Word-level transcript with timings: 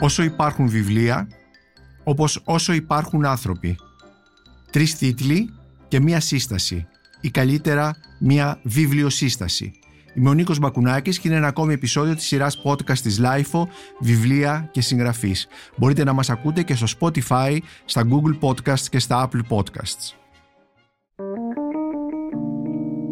όσο 0.00 0.22
υπάρχουν 0.22 0.68
βιβλία, 0.68 1.28
όπως 2.04 2.42
όσο 2.44 2.72
υπάρχουν 2.72 3.24
άνθρωποι. 3.24 3.76
Τρεις 4.70 4.96
τίτλοι 4.96 5.50
και 5.88 6.00
μία 6.00 6.20
σύσταση. 6.20 6.86
Ή 7.20 7.30
καλύτερα 7.30 7.96
μία 8.18 8.60
βιβλιοσύσταση. 8.62 9.72
Είμαι 10.14 10.28
ο 10.28 10.34
Νίκος 10.34 10.58
Μπακουνάκης 10.58 11.18
και 11.18 11.28
είναι 11.28 11.36
ένα 11.36 11.46
ακόμη 11.46 11.72
επεισόδιο 11.72 12.14
της 12.14 12.26
σειράς 12.26 12.62
podcast 12.64 12.98
της 12.98 13.20
LIFO, 13.22 13.66
βιβλία 14.00 14.68
και 14.72 14.80
συγγραφής. 14.80 15.46
Μπορείτε 15.76 16.04
να 16.04 16.12
μας 16.12 16.30
ακούτε 16.30 16.62
και 16.62 16.74
στο 16.74 16.86
Spotify, 17.00 17.58
στα 17.84 18.02
Google 18.08 18.48
Podcasts 18.48 18.86
και 18.90 18.98
στα 18.98 19.28
Apple 19.28 19.56
Podcasts. 19.56 20.14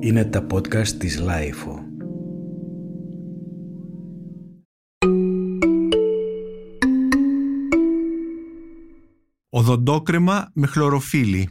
Είναι 0.00 0.24
τα 0.24 0.46
podcast 0.50 0.88
της 0.88 1.22
LIFO. 1.22 1.83
«Οδοντόκρεμα 9.64 10.50
με 10.54 10.66
χλωροφύλλι». 10.66 11.48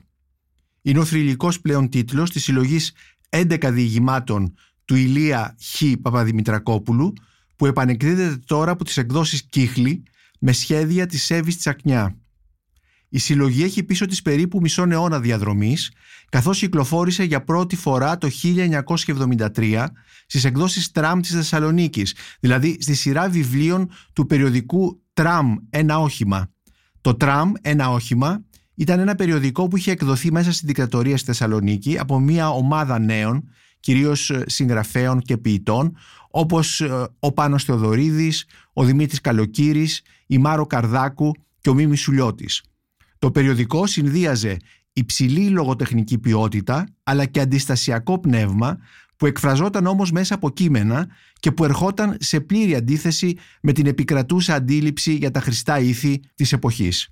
Είναι 0.81 0.99
ο 0.99 1.05
θρηλυκός 1.05 1.61
πλέον 1.61 1.89
τίτλος 1.89 2.29
της 2.29 2.43
συλλογής 2.43 2.93
11 3.29 3.69
διηγημάτων 3.71 4.53
του 4.85 4.95
Ηλία 4.95 5.55
Χ. 5.61 5.83
Παπαδημητρακόπουλου 6.01 7.13
που 7.55 7.65
επανεκδίδεται 7.65 8.37
τώρα 8.45 8.71
από 8.71 8.83
τις 8.83 8.97
εκδόσεις 8.97 9.43
Κύχλη 9.43 10.03
με 10.39 10.51
σχέδια 10.51 11.05
της 11.05 11.29
Εύης 11.29 11.57
Τσακνιά. 11.57 12.17
Η 13.09 13.19
συλλογή 13.19 13.63
έχει 13.63 13.83
πίσω 13.83 14.05
της 14.05 14.21
περίπου 14.21 14.59
μισό 14.61 14.85
αιώνα 14.89 15.19
διαδρομής 15.19 15.91
καθώς 16.29 16.59
κυκλοφόρησε 16.59 17.23
για 17.23 17.43
πρώτη 17.43 17.75
φορά 17.75 18.17
το 18.17 18.29
1973 18.43 19.85
στις 20.25 20.43
εκδόσεις 20.43 20.91
Τραμ 20.91 21.19
της 21.19 21.31
Θεσσαλονίκης, 21.31 22.15
δηλαδή 22.39 22.77
στη 22.79 22.93
σειρά 22.93 23.29
βιβλίων 23.29 23.89
του 24.13 24.25
περιοδικού 24.25 25.01
Τραμ, 25.13 25.55
ένα 25.69 25.99
όχημα 25.99 26.52
το 27.03 27.15
τραμ, 27.15 27.51
ένα 27.61 27.89
όχημα, 27.89 28.43
ήταν 28.75 28.99
ένα 28.99 29.15
περιοδικό 29.15 29.67
που 29.67 29.77
είχε 29.77 29.91
εκδοθεί 29.91 30.31
μέσα 30.31 30.51
στην 30.51 30.67
δικτατορία 30.67 31.17
στη 31.17 31.25
Θεσσαλονίκη 31.25 31.97
από 31.99 32.19
μια 32.19 32.49
ομάδα 32.49 32.99
νέων, 32.99 33.49
κυρίως 33.79 34.29
ε, 34.29 34.43
συγγραφέων 34.47 35.21
και 35.21 35.37
ποιητών, 35.37 35.97
όπως 36.29 36.81
ε, 36.81 37.07
ο 37.19 37.31
Πάνος 37.31 37.63
Θεοδωρίδης, 37.63 38.45
ο 38.73 38.83
Δημήτρης 38.83 39.21
Καλοκύρης, 39.21 40.01
η 40.27 40.37
Μάρο 40.37 40.65
Καρδάκου 40.65 41.31
και 41.61 41.69
ο 41.69 41.73
Μίμης 41.73 42.01
Σουλιώτης. 42.01 42.63
Το 43.19 43.31
περιοδικό 43.31 43.87
συνδύαζε 43.87 44.57
υψηλή 44.93 45.49
λογοτεχνική 45.49 46.17
ποιότητα 46.17 46.87
αλλά 47.03 47.25
και 47.25 47.39
αντιστασιακό 47.39 48.19
πνεύμα 48.19 48.77
που 49.17 49.25
εκφραζόταν 49.25 49.85
όμως 49.85 50.11
μέσα 50.11 50.35
από 50.35 50.49
κείμενα 50.49 51.07
και 51.39 51.51
που 51.51 51.63
ερχόταν 51.63 52.17
σε 52.19 52.39
πλήρη 52.39 52.75
αντίθεση 52.75 53.37
με 53.61 53.71
την 53.71 53.85
επικρατούσα 53.85 54.55
αντίληψη 54.55 55.13
για 55.13 55.31
τα 55.31 55.39
χρηστά 55.39 55.79
ήθη 55.79 56.19
της 56.35 56.53
εποχής. 56.53 57.09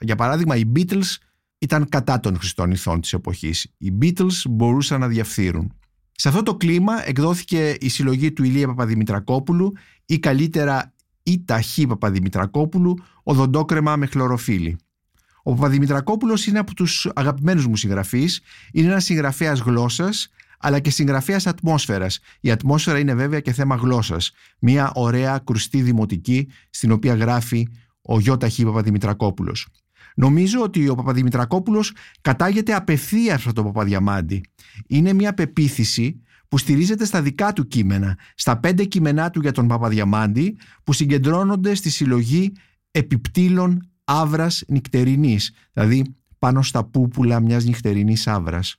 Για 0.00 0.16
παράδειγμα, 0.16 0.56
οι 0.56 0.72
Beatles 0.76 1.16
ήταν 1.58 1.88
κατά 1.88 2.20
των 2.20 2.38
χρηστών 2.38 2.70
ηθών 2.70 3.00
της 3.00 3.12
εποχής. 3.12 3.66
Οι 3.78 3.92
Beatles 4.00 4.42
μπορούσαν 4.48 5.00
να 5.00 5.08
διαφθείρουν. 5.08 5.72
Σε 6.12 6.28
αυτό 6.28 6.42
το 6.42 6.56
κλίμα 6.56 7.08
εκδόθηκε 7.08 7.76
η 7.80 7.88
συλλογή 7.88 8.32
του 8.32 8.44
Ηλία 8.44 8.66
Παπαδημητρακόπουλου 8.66 9.72
ή 10.06 10.18
καλύτερα 10.18 10.94
η 11.22 11.44
Ταχύ 11.44 11.86
Παπαδημητρακόπουλου 11.86 12.94
«Οδοντόκρεμα 13.22 13.96
με 13.96 14.06
χλωροφύλλι». 14.06 14.76
Ο 15.42 15.54
Παπαδημητρακόπουλος 15.54 16.46
είναι 16.46 16.58
από 16.58 16.74
τους 16.74 17.10
αγαπημένους 17.14 17.66
μου 17.66 17.76
συγγραφείς, 17.76 18.40
είναι 18.72 18.88
ένας 18.88 19.04
συγγραφέας 19.04 19.60
γλώσσας, 19.60 20.28
αλλά 20.66 20.80
και 20.80 20.90
συγγραφέας 20.90 21.46
ατμόσφαιρας. 21.46 22.18
Η 22.40 22.50
ατμόσφαιρα 22.50 22.98
είναι 22.98 23.14
βέβαια 23.14 23.40
και 23.40 23.52
θέμα 23.52 23.76
γλώσσας. 23.76 24.32
Μια 24.58 24.90
ωραία 24.94 25.38
κρουστή 25.38 25.82
δημοτική 25.82 26.48
στην 26.70 26.90
οποία 26.90 27.14
γράφει 27.14 27.68
ο 28.02 28.20
Γιώτα 28.20 28.48
Χ. 28.48 28.60
Παπαδημητρακόπουλος. 28.64 29.66
Νομίζω 30.14 30.62
ότι 30.62 30.88
ο 30.88 30.94
Παπαδημητρακόπουλος 30.94 31.92
κατάγεται 32.20 32.74
απευθείας 32.74 33.44
από 33.44 33.54
τον 33.54 33.64
Παπαδιαμάντη. 33.64 34.44
Είναι 34.86 35.12
μια 35.12 35.34
πεποίθηση 35.34 36.22
που 36.48 36.58
στηρίζεται 36.58 37.04
στα 37.04 37.22
δικά 37.22 37.52
του 37.52 37.66
κείμενα, 37.66 38.18
στα 38.34 38.60
πέντε 38.60 38.84
κείμενά 38.84 39.30
του 39.30 39.40
για 39.40 39.52
τον 39.52 39.66
Παπαδιαμάντη, 39.66 40.56
που 40.84 40.92
συγκεντρώνονται 40.92 41.74
στη 41.74 41.90
συλλογή 41.90 42.52
επιπτήλων 42.90 43.90
άβρας 44.04 44.62
νυχτερινής, 44.68 45.52
δηλαδή 45.72 46.14
πάνω 46.38 46.62
στα 46.62 46.84
πούπουλα 46.84 47.40
μιας 47.40 47.64
νυχτερινής 47.64 48.26
άβρας. 48.26 48.76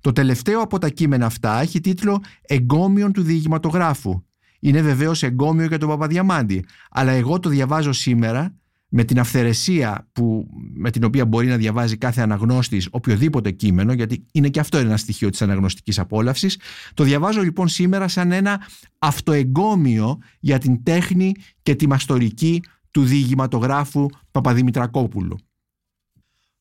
Το 0.00 0.12
τελευταίο 0.12 0.60
από 0.60 0.78
τα 0.78 0.88
κείμενα 0.88 1.26
αυτά 1.26 1.60
έχει 1.60 1.80
τίτλο 1.80 2.22
«Εγκόμιον 2.42 3.12
του 3.12 3.22
διηγηματογράφου». 3.22 4.22
Είναι 4.60 4.82
βεβαίως 4.82 5.22
εγκόμιο 5.22 5.66
για 5.66 5.78
τον 5.78 5.88
Παπαδιαμάντη, 5.88 6.64
αλλά 6.90 7.12
εγώ 7.12 7.38
το 7.40 7.48
διαβάζω 7.48 7.92
σήμερα 7.92 8.54
με 8.88 9.04
την 9.04 9.18
αυθαιρεσία 9.18 10.08
που, 10.12 10.48
με 10.74 10.90
την 10.90 11.04
οποία 11.04 11.26
μπορεί 11.26 11.46
να 11.46 11.56
διαβάζει 11.56 11.96
κάθε 11.96 12.20
αναγνώστης 12.20 12.88
οποιοδήποτε 12.90 13.50
κείμενο, 13.50 13.92
γιατί 13.92 14.26
είναι 14.32 14.48
και 14.48 14.60
αυτό 14.60 14.78
ένα 14.78 14.96
στοιχείο 14.96 15.30
της 15.30 15.42
αναγνωστικής 15.42 15.98
απόλαυσης, 15.98 16.58
το 16.94 17.04
διαβάζω 17.04 17.42
λοιπόν 17.42 17.68
σήμερα 17.68 18.08
σαν 18.08 18.32
ένα 18.32 18.66
αυτοεγκόμιο 18.98 20.18
για 20.40 20.58
την 20.58 20.82
τέχνη 20.82 21.34
και 21.62 21.74
τη 21.74 21.86
μαστορική 21.86 22.62
του 22.90 23.04
διηγηματογράφου 23.04 24.06
Παπαδημητρακόπουλου. 24.30 25.38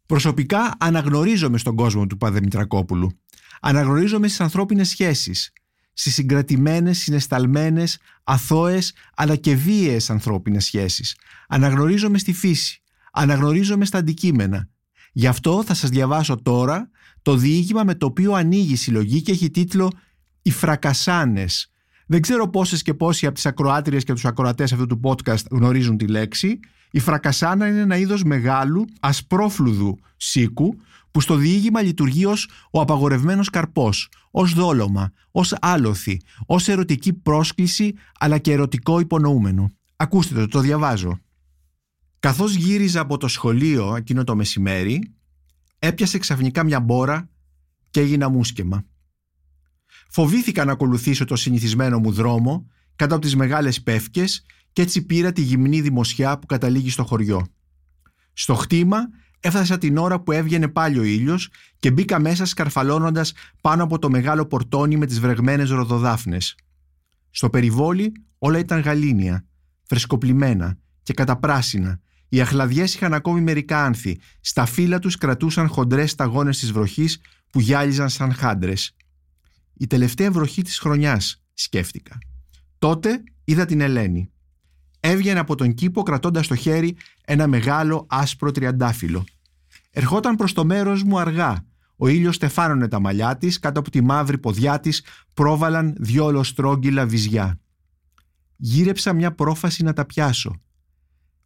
Προσωπικά 0.06 0.76
αναγνωρίζομαι 0.78 1.58
στον 1.58 1.76
κόσμο 1.76 2.08
του 2.08 2.18
Παπαδημητρακόπουλου. 2.18 3.12
Αναγνωρίζομαι 3.62 4.28
στις 4.28 4.42
ανθρώπινες 4.42 4.90
σχέσεις, 4.90 5.52
στις 5.94 6.14
συγκρατημένες, 6.14 6.98
συνεσταλμένες, 6.98 7.98
αθώες 8.24 8.94
αλλά 9.16 9.36
και 9.36 9.56
βίαιες 9.56 10.10
ανθρώπινες 10.10 10.66
σχέσεις. 10.66 11.16
Αναγνωρίζομαι 11.48 12.18
στη 12.18 12.34
φύση, 12.34 12.82
αναγνωρίζομαι 13.12 13.86
στα 13.86 13.98
αντικείμενα. 13.98 14.70
Γι' 15.12 15.28
αυτό 15.28 15.64
θα 15.64 15.74
σας 15.74 15.90
διαβάσω 15.90 16.42
τώρα 16.42 16.90
το 17.22 17.36
διήγημα 17.36 17.84
με 17.84 17.96
το 17.96 18.06
οποίο 18.06 18.34
ανοίγει 18.34 18.74
η 18.74 18.76
συλλογή 18.76 19.22
και 19.22 19.32
έχει 19.32 19.50
τίτλο 19.50 19.92
«Οι 20.42 20.52
φρακασάνες». 20.52 21.72
Δεν 22.08 22.22
ξέρω 22.22 22.50
πόσες 22.50 22.82
και 22.82 22.94
πόσοι 22.94 23.26
από 23.26 23.36
τις 23.36 23.46
ακροάτριες 23.46 24.04
και 24.04 24.14
τους 24.14 24.26
ακροατές 24.26 24.74
αυτού 24.74 24.86
του 24.86 25.00
podcast 25.04 25.44
γνωρίζουν 25.52 25.98
τη 25.98 26.08
λέξη. 26.08 26.60
Η 26.92 27.00
φρακασάνα 27.00 27.68
είναι 27.68 27.80
ένα 27.80 27.98
είδος 27.98 28.24
μεγάλου, 28.24 28.86
ασπρόφλουδου 29.00 30.00
σίκου 30.18 30.78
που 31.18 31.24
στο 31.24 31.36
διήγημα 31.36 31.82
λειτουργεί 31.82 32.26
ως 32.26 32.50
ο 32.72 32.82
απαγορευμένος 32.82 33.50
καρπός, 33.50 34.10
ως 34.32 34.54
δόλωμα, 34.54 35.12
ως 35.32 35.56
άλοθη, 35.62 36.22
ως 36.46 36.68
ερωτική 36.68 37.14
πρόσκληση 37.14 37.94
αλλά 38.20 38.38
και 38.38 38.52
ερωτικό 38.52 39.00
υπονοούμενο. 39.00 39.72
Ακούστε 39.96 40.36
το, 40.36 40.48
το 40.48 40.60
διαβάζω. 40.60 41.20
Καθώς 42.20 42.56
γύριζα 42.56 43.00
από 43.00 43.18
το 43.18 43.28
σχολείο 43.28 43.96
εκείνο 43.96 44.24
το 44.24 44.36
μεσημέρι, 44.36 45.14
έπιασε 45.80 46.18
ξαφνικά 46.18 46.64
μια 46.64 46.80
μπόρα 46.80 47.30
και 47.90 48.00
έγινα 48.00 48.30
μουσκεμα. 48.30 48.86
Φοβήθηκα 50.10 50.66
να 50.66 50.72
ακολουθήσω 50.72 51.26
το 51.26 51.36
συνηθισμένο 51.36 52.00
μου 52.00 52.12
δρόμο 52.12 52.68
κάτω 52.96 53.16
από 53.16 53.24
τις 53.24 53.36
μεγάλες 53.36 53.82
πεύκες 53.84 54.46
και 54.74 54.82
έτσι 54.82 55.06
πήρα 55.06 55.32
τη 55.32 55.42
γυμνή 55.42 55.82
δημοσιά 55.82 56.40
που 56.40 56.46
καταλήγει 56.46 56.90
στο 56.90 57.04
χωριό. 57.04 57.48
Στο 58.34 58.56
χτήμα 58.56 58.98
Έφτασα 59.40 59.78
την 59.78 59.98
ώρα 59.98 60.20
που 60.20 60.32
έβγαινε 60.32 60.68
πάλι 60.68 61.00
ο 61.00 61.04
ήλιος 61.04 61.50
και 61.80 61.92
μπήκα 61.92 62.20
μέσα 62.20 62.46
σκαρφαλώνοντας 62.46 63.34
πάνω 63.62 63.84
από 63.84 64.00
το 64.00 64.10
μεγάλο 64.10 64.46
πορτόνι 64.46 64.98
με 64.98 65.06
τις 65.06 65.20
βρεγμένες 65.20 65.70
ροδοδάφνες. 65.70 66.56
Στο 67.30 67.50
περιβόλι 67.50 68.12
όλα 68.38 68.60
ήταν 68.60 68.80
γαλήνια, 68.80 69.46
φρεσκοπλημένα 69.84 70.78
και 71.04 71.14
καταπράσινα. 71.14 72.00
Οι 72.30 72.42
αχλαδιές 72.42 72.96
είχαν 72.96 73.14
ακόμη 73.14 73.42
μερικά 73.42 73.84
άνθη. 73.84 74.20
Στα 74.42 74.66
φύλλα 74.66 75.00
τους 75.00 75.18
κρατούσαν 75.18 75.68
χοντρές 75.68 76.12
σταγόνες 76.12 76.60
της 76.60 76.72
βροχής 76.72 77.20
που 77.52 77.60
γυάλιζαν 77.60 78.10
σαν 78.10 78.34
χάντρες. 78.34 78.96
Η 79.74 79.88
τελευταία 79.88 80.32
βροχή 80.32 80.62
της 80.62 80.80
χρονιάς, 80.80 81.44
σκέφτηκα. 81.54 82.18
Τότε 82.80 83.24
είδα 83.44 83.66
την 83.66 83.82
Ελένη 83.82 84.32
έβγαινε 85.00 85.40
από 85.40 85.56
τον 85.56 85.74
κήπο 85.74 86.04
κρατώντας 86.04 86.46
στο 86.46 86.56
χέρι 86.56 86.96
ένα 87.26 87.48
μεγάλο 87.48 88.06
άσπρο 88.10 88.52
τριαντάφυλλο. 88.52 89.26
Ερχόταν 89.98 90.36
προς 90.36 90.54
το 90.54 90.66
μέρος 90.66 91.04
μου 91.04 91.20
αργά. 91.20 91.66
Ο 91.96 92.08
ήλιος 92.08 92.36
στεφάνωνε 92.36 92.88
τα 92.88 93.00
μαλλιά 93.00 93.38
της, 93.38 93.60
κάτω 93.60 93.80
από 93.80 93.92
τη 93.92 94.02
μαύρη 94.02 94.38
ποδιά 94.38 94.80
της 94.80 95.04
πρόβαλαν 95.34 95.96
δυο 96.00 96.26
ολοστρόγγυλα 96.26 97.06
βυζιά. 97.06 97.60
Γύρεψα 98.56 99.14
μια 99.14 99.32
πρόφαση 99.32 99.84
να 99.84 99.94
τα 99.94 100.06
πιάσω. 100.06 100.62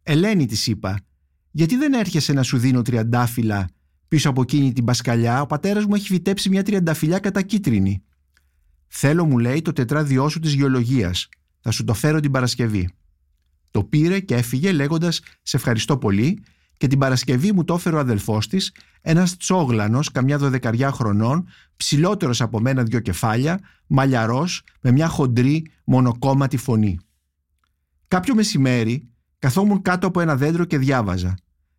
«Ελένη», 0.02 0.46
της 0.46 0.66
είπα, 0.66 1.00
«γιατί 1.50 1.76
δεν 1.76 1.92
έρχεσαι 1.92 2.32
να 2.32 2.42
σου 2.42 2.58
δίνω 2.58 2.82
τριαντάφυλλα 2.82 3.68
πίσω 4.08 4.28
από 4.28 4.42
εκείνη 4.42 4.72
την 4.72 4.84
πασκαλιά, 4.84 5.40
ο 5.40 5.46
πατέρας 5.46 5.84
μου 5.84 5.94
έχει 5.94 6.06
φυτέψει 6.06 6.48
μια 6.48 6.62
τριανταφυλιά 6.62 7.18
κατά 7.18 7.42
κίτρινη». 7.42 8.02
«Θέλω», 8.86 9.24
μου 9.24 9.38
λέει, 9.38 9.62
«το 9.62 9.72
τετράδιό 9.72 10.28
σου 10.28 10.40
της 10.40 10.52
γεωλογίας. 10.52 11.28
Θα 11.60 11.70
σου 11.70 11.84
το 11.84 11.94
φέρω 11.94 12.20
την 12.20 12.30
Παρασκευή». 12.30 12.90
Το 13.70 13.84
πήρε 13.84 14.20
και 14.20 14.34
έφυγε 14.34 14.72
λέγοντας 14.72 15.20
Σε 15.42 15.56
ευχαριστώ 15.56 15.98
πολύ 15.98 16.42
και 16.82 16.88
την 16.88 16.98
Παρασκευή 16.98 17.52
μου 17.52 17.64
το 17.64 17.74
έφερε 17.74 17.96
ο 17.96 17.98
αδελφός 17.98 18.48
της, 18.48 18.72
ένας 19.00 19.36
τσόγλανος, 19.36 20.10
καμιά 20.10 20.38
δωδεκαριά 20.38 20.92
χρονών, 20.92 21.48
ψηλότερος 21.76 22.40
από 22.40 22.60
μένα 22.60 22.82
δυο 22.82 23.00
κεφάλια, 23.00 23.60
μαλλιαρός, 23.86 24.62
με 24.80 24.90
μια 24.90 25.08
χοντρή, 25.08 25.66
μονοκόμματη 25.84 26.56
φωνή. 26.56 26.98
Κάποιο 28.08 28.34
μεσημέρι, 28.34 29.08
Καθόμουν 29.38 29.82
κάτω 29.82 30.06
από 30.06 30.20
ένα 30.20 30.36
δέντρο 30.36 30.64
και 30.64 30.78
διάβαζα. 30.78 31.34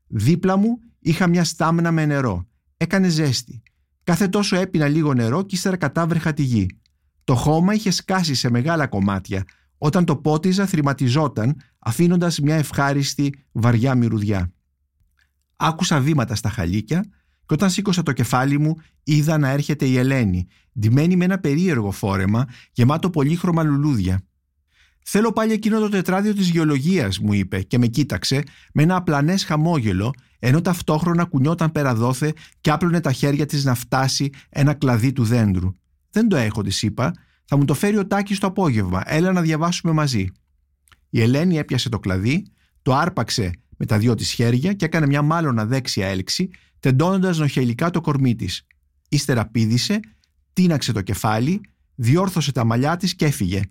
Δίπλα 0.07 0.57
μου 0.57 0.79
είχα 0.99 1.27
μια 1.27 1.43
στάμνα 1.43 1.91
με 1.91 2.05
νερό. 2.05 2.47
Έκανε 2.77 3.07
ζέστη. 3.07 3.61
Κάθε 4.03 4.27
τόσο 4.27 4.55
έπινα 4.55 4.87
λίγο 4.87 5.13
νερό 5.13 5.41
και 5.41 5.55
ύστερα 5.55 5.77
κατάβρεχα 5.77 6.33
τη 6.33 6.43
γη. 6.43 6.79
Το 7.23 7.35
χώμα 7.35 7.73
είχε 7.73 7.91
σκάσει 7.91 8.33
σε 8.33 8.49
μεγάλα 8.49 8.87
κομμάτια. 8.87 9.43
Όταν 9.77 10.05
το 10.05 10.15
πότιζα 10.15 10.65
θρηματιζόταν, 10.65 11.55
αφήνοντας 11.79 12.39
μια 12.39 12.55
ευχάριστη 12.55 13.33
βαριά 13.51 13.95
μυρουδιά. 13.95 14.53
Άκουσα 15.65 15.99
βήματα 15.99 16.35
στα 16.35 16.49
χαλίκια 16.49 17.05
και 17.45 17.53
όταν 17.53 17.69
σήκωσα 17.69 18.03
το 18.03 18.11
κεφάλι 18.11 18.59
μου 18.59 18.75
είδα 19.03 19.37
να 19.37 19.49
έρχεται 19.49 19.85
η 19.85 19.97
Ελένη, 19.97 20.47
ντυμένη 20.79 21.15
με 21.15 21.25
ένα 21.25 21.39
περίεργο 21.39 21.91
φόρεμα 21.91 22.47
γεμάτο 22.71 23.09
πολύχρωμα 23.09 23.63
λουλούδια. 23.63 24.23
Θέλω 25.05 25.31
πάλι 25.31 25.53
εκείνο 25.53 25.79
το 25.79 25.89
τετράδιο 25.89 26.33
της 26.33 26.49
γεωλογίας, 26.49 27.19
μου 27.19 27.33
είπε 27.33 27.61
και 27.61 27.77
με 27.77 27.87
κοίταξε 27.87 28.43
με 28.73 28.83
ένα 28.83 28.95
απλανές 28.95 29.43
χαμόγελο, 29.43 30.13
ενώ 30.39 30.61
ταυτόχρονα 30.61 31.23
κουνιόταν 31.23 31.71
πέρα 31.71 31.95
δόθε 31.95 32.33
και 32.61 32.71
άπλωνε 32.71 32.99
τα 32.99 33.11
χέρια 33.11 33.45
της 33.45 33.63
να 33.63 33.73
φτάσει 33.73 34.29
ένα 34.49 34.73
κλαδί 34.73 35.11
του 35.11 35.23
δέντρου. 35.23 35.73
Δεν 36.09 36.27
το 36.27 36.35
έχω, 36.35 36.61
της 36.61 36.81
είπα. 36.81 37.13
Θα 37.45 37.57
μου 37.57 37.65
το 37.65 37.73
φέρει 37.73 37.97
ο 37.97 38.07
Τάκης 38.07 38.39
το 38.39 38.47
απόγευμα. 38.47 39.03
Έλα 39.05 39.31
να 39.31 39.41
διαβάσουμε 39.41 39.93
μαζί. 39.93 40.27
Η 41.09 41.21
Ελένη 41.21 41.57
έπιασε 41.57 41.89
το 41.89 41.99
κλαδί, 41.99 42.45
το 42.81 42.95
άρπαξε 42.95 43.51
με 43.77 43.85
τα 43.85 43.97
δυο 43.97 44.15
της 44.15 44.31
χέρια 44.31 44.73
και 44.73 44.85
έκανε 44.85 45.05
μια 45.05 45.21
μάλλον 45.21 45.59
αδέξια 45.59 46.07
έλξη, 46.07 46.49
τεντώνοντας 46.79 47.37
νοχελικά 47.37 47.89
το 47.89 48.01
κορμί 48.01 48.35
της. 48.35 48.67
Ύστερα 49.09 49.45
πήδησε, 49.47 49.99
τίναξε 50.53 50.91
το 50.91 51.01
κεφάλι, 51.01 51.61
διόρθωσε 51.95 52.51
τα 52.51 52.63
μαλλιά 52.63 52.97
της 52.97 53.15
και 53.15 53.25
έφυγε. 53.25 53.61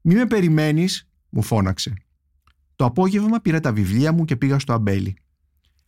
«Μη 0.00 0.14
με 0.14 0.26
περιμένεις», 0.26 1.08
μου 1.28 1.42
φώναξε. 1.42 1.92
Το 2.76 2.84
απόγευμα 2.84 3.40
πήρα 3.40 3.60
τα 3.60 3.72
βιβλία 3.72 4.12
μου 4.12 4.24
και 4.24 4.36
πήγα 4.36 4.58
στο 4.58 4.72
αμπέλι. 4.72 5.16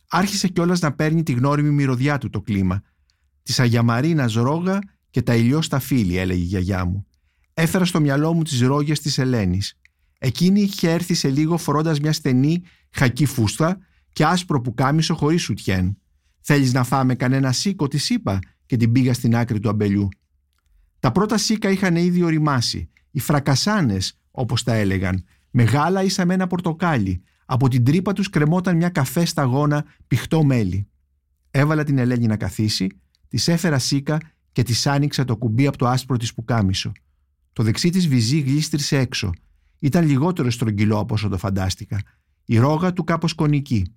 Άρχισε 0.09 0.47
κιόλας 0.47 0.79
να 0.79 0.93
παίρνει 0.93 1.23
τη 1.23 1.31
γνώριμη 1.31 1.69
μυρωδιά 1.69 2.17
του 2.17 2.29
το 2.29 2.41
κλίμα. 2.41 2.81
Τη 3.43 3.53
Αγιαμαρίνα 3.57 4.29
ρόγα 4.33 4.79
και 5.09 5.21
τα 5.21 5.35
ηλιώστα 5.35 5.79
φίλη, 5.79 6.17
έλεγε 6.17 6.41
η 6.41 6.45
γιαγιά 6.45 6.85
μου. 6.85 7.05
Έφερα 7.53 7.85
στο 7.85 7.99
μυαλό 7.99 8.33
μου 8.33 8.43
τις 8.43 8.61
ρόγες 8.61 8.99
της 8.99 9.17
Ελένης. 9.17 9.77
Εκείνη 10.17 10.61
είχε 10.61 10.91
έρθει 10.91 11.13
σε 11.13 11.29
λίγο 11.29 11.57
φορώντας 11.57 11.99
μια 11.99 12.13
στενή 12.13 12.61
χακή 12.91 13.25
φούστα 13.25 13.77
και 14.13 14.25
άσπρο 14.25 14.61
πουκάμισο 14.61 15.15
χωρίς 15.15 15.41
σουτιέν. 15.41 15.97
Θέλεις 16.41 16.73
να 16.73 16.83
φάμε 16.83 17.15
κανένα 17.15 17.51
σίκο, 17.51 17.87
της 17.87 18.09
είπα 18.09 18.39
και 18.65 18.77
την 18.77 18.91
πήγα 18.91 19.13
στην 19.13 19.35
άκρη 19.35 19.59
του 19.59 19.69
αμπελιού. 19.69 20.07
Τα 20.99 21.11
πρώτα 21.11 21.37
σίκα 21.37 21.69
είχαν 21.69 21.95
ήδη 21.95 22.23
οριμάσει, 22.23 22.89
οι 23.11 23.19
φρακασάνες, 23.19 24.19
όπως 24.31 24.63
τα 24.63 24.73
έλεγαν, 24.73 25.23
μεγάλα 25.51 26.03
ίσα 26.03 26.25
με 26.25 26.33
ένα 26.33 26.47
πορτοκάλι. 26.47 27.23
Από 27.45 27.67
την 27.67 27.83
τρύπα 27.83 28.13
τους 28.13 28.29
κρεμόταν 28.29 28.75
μια 28.75 28.89
καφέ 28.89 29.25
σταγόνα 29.25 29.85
πηχτό 30.07 30.43
μέλι. 30.43 30.87
Έβαλα 31.51 31.83
την 31.83 31.97
Ελένη 31.97 32.27
να 32.27 32.37
καθίσει, 32.37 32.87
της 33.27 33.47
έφερα 33.47 33.79
σίκα 33.79 34.17
και 34.51 34.63
της 34.63 34.87
άνοιξα 34.87 35.25
το 35.25 35.37
κουμπί 35.37 35.67
από 35.67 35.77
το 35.77 35.87
άσπρο 35.87 36.17
της 36.17 36.33
πουκάμισο. 36.33 36.91
Το 37.53 37.63
δεξί 37.63 37.89
της 37.89 38.07
βυζί 38.07 38.39
γλίστρησε 38.39 38.97
έξω. 38.97 39.31
Ήταν 39.79 40.05
λιγότερο 40.05 40.49
στρογγυλό 40.49 40.99
από 40.99 41.13
όσο 41.13 41.27
το 41.27 41.37
φαντάστηκα. 41.37 42.01
Η 42.45 42.57
ρόγα 42.57 42.93
του 42.93 43.03
κάπως 43.03 43.33
κονική. 43.33 43.95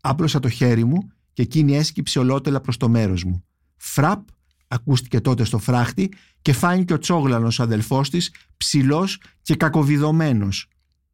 Άπλωσα 0.00 0.40
το 0.40 0.48
χέρι 0.48 0.84
μου 0.84 1.12
και 1.32 1.42
εκείνη 1.42 1.76
έσκυψε 1.76 2.18
ολότελα 2.18 2.60
προς 2.60 2.76
το 2.76 2.88
μέρος 2.88 3.24
μου. 3.24 3.44
Φραπ 3.76 4.28
ακούστηκε 4.68 5.20
τότε 5.20 5.44
στο 5.44 5.58
φράχτη 5.58 6.12
και 6.42 6.52
φάνηκε 6.52 6.92
ο 6.92 6.98
τσόγλανος 6.98 7.60
αδελφός 7.60 8.10
της, 8.10 8.34
ψηλός 8.56 9.20
και 9.42 9.54
κακοβιδωμένος. 9.54 10.68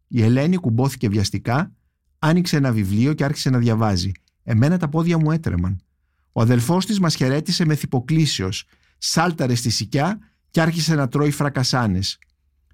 Η 0.08 0.22
Ελένη 0.22 0.56
κουμπόθηκε 0.56 1.08
βιαστικά, 1.08 1.72
άνοιξε 2.18 2.56
ένα 2.56 2.72
βιβλίο 2.72 3.12
και 3.12 3.24
άρχισε 3.24 3.50
να 3.50 3.58
διαβάζει. 3.58 4.12
Εμένα 4.42 4.78
τα 4.78 4.88
πόδια 4.88 5.18
μου 5.18 5.30
έτρεμαν. 5.30 5.80
Ο 6.32 6.40
αδελφός 6.40 6.86
της 6.86 7.00
μας 7.00 7.14
χαιρέτησε 7.14 7.64
με 7.64 7.74
θυποκλήσεως, 7.74 8.64
σάλταρε 8.98 9.54
στη 9.54 9.70
σικιά 9.70 10.18
και 10.50 10.60
άρχισε 10.60 10.94
να 10.94 11.08
τρώει 11.08 11.30
φρακασάνες. 11.30 12.18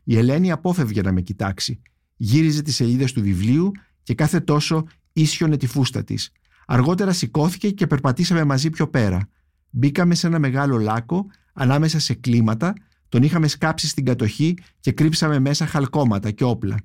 Η 0.04 0.16
Ελένη 0.16 0.50
απόφευγε 0.50 1.00
να 1.00 1.12
με 1.12 1.20
κοιτάξει. 1.20 1.80
Γύριζε 2.16 2.62
τις 2.62 2.74
σελίδες 2.74 3.12
του 3.12 3.20
βιβλίου 3.20 3.70
και 4.02 4.14
κάθε 4.14 4.40
τόσο 4.40 4.86
ίσιονε 5.12 5.56
τη 5.56 5.66
φούστα 5.66 6.04
της. 6.04 6.32
Αργότερα 6.66 7.12
σηκώθηκε 7.12 7.70
και 7.70 7.86
περπατήσαμε 7.86 8.44
μαζί 8.44 8.70
πιο 8.70 8.88
πέρα. 8.88 9.28
Μπήκαμε 9.70 10.14
σε 10.14 10.26
ένα 10.26 10.38
μεγάλο 10.38 10.78
λάκκο 10.78 11.26
ανάμεσα 11.52 11.98
σε 11.98 12.14
κλίματα, 12.14 12.74
τον 13.08 13.22
είχαμε 13.22 13.48
σκάψει 13.48 13.88
στην 13.88 14.04
κατοχή 14.04 14.56
και 14.80 14.92
κρύψαμε 14.92 15.38
μέσα 15.38 15.66
χαλκόματα 15.66 16.30
και 16.30 16.44
όπλα. 16.44 16.76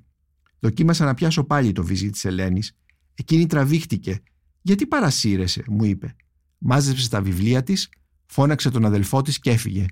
Δοκίμασα 0.58 1.04
να 1.04 1.14
πιάσω 1.14 1.44
πάλι 1.44 1.72
το 1.72 1.84
βυζί 1.84 2.10
της 2.10 2.24
Ελένης. 2.24 2.76
Εκείνη 3.14 3.46
τραβήχτηκε. 3.46 4.20
Γιατί 4.62 4.86
παρασύρεσαι, 4.86 5.62
μου 5.68 5.84
είπε. 5.84 6.16
Μάζεψε 6.58 7.08
τα 7.08 7.22
βιβλία 7.22 7.62
της, 7.62 7.88
φώναξε 8.26 8.70
τον 8.70 8.84
αδελφό 8.84 9.22
της 9.22 9.38
και 9.38 9.50
έφυγε. 9.50 9.86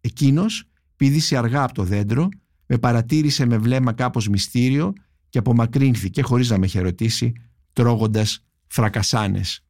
Εκείνος 0.00 0.64
πήδησε 0.96 1.36
αργά 1.36 1.62
από 1.62 1.74
το 1.74 1.84
δέντρο, 1.84 2.28
με 2.72 2.78
παρατήρησε 2.78 3.46
με 3.46 3.58
βλέμμα 3.58 3.92
κάπως 3.92 4.28
μυστήριο 4.28 4.92
και 5.28 5.38
απομακρύνθηκε 5.38 6.22
χωρίς 6.22 6.50
να 6.50 6.58
με 6.58 6.66
χαιρετήσει, 6.66 7.32
τρώγοντας 7.72 8.44
φρακασάνες. 8.66 9.64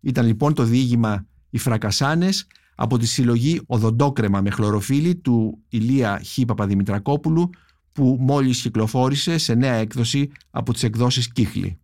Ήταν 0.00 0.26
λοιπόν 0.26 0.54
το 0.54 0.64
διήγημα 0.64 1.26
«Οι 1.50 1.58
φρακασάνες» 1.58 2.46
από 2.74 2.98
τη 2.98 3.06
συλλογή 3.06 3.60
«Οδοντόκρεμα 3.66 4.40
με 4.40 4.50
χλωροφύλλη» 4.50 5.16
του 5.16 5.58
Ηλία 5.68 6.20
Χ. 6.24 6.38
Παπαδημητρακόπουλου 6.46 7.50
που 7.92 8.16
μόλις 8.20 8.60
κυκλοφόρησε 8.60 9.38
σε 9.38 9.54
νέα 9.54 9.74
έκδοση 9.74 10.30
από 10.50 10.72
τις 10.72 10.82
εκδόσεις 10.82 11.32
Κύχλη. 11.32 11.78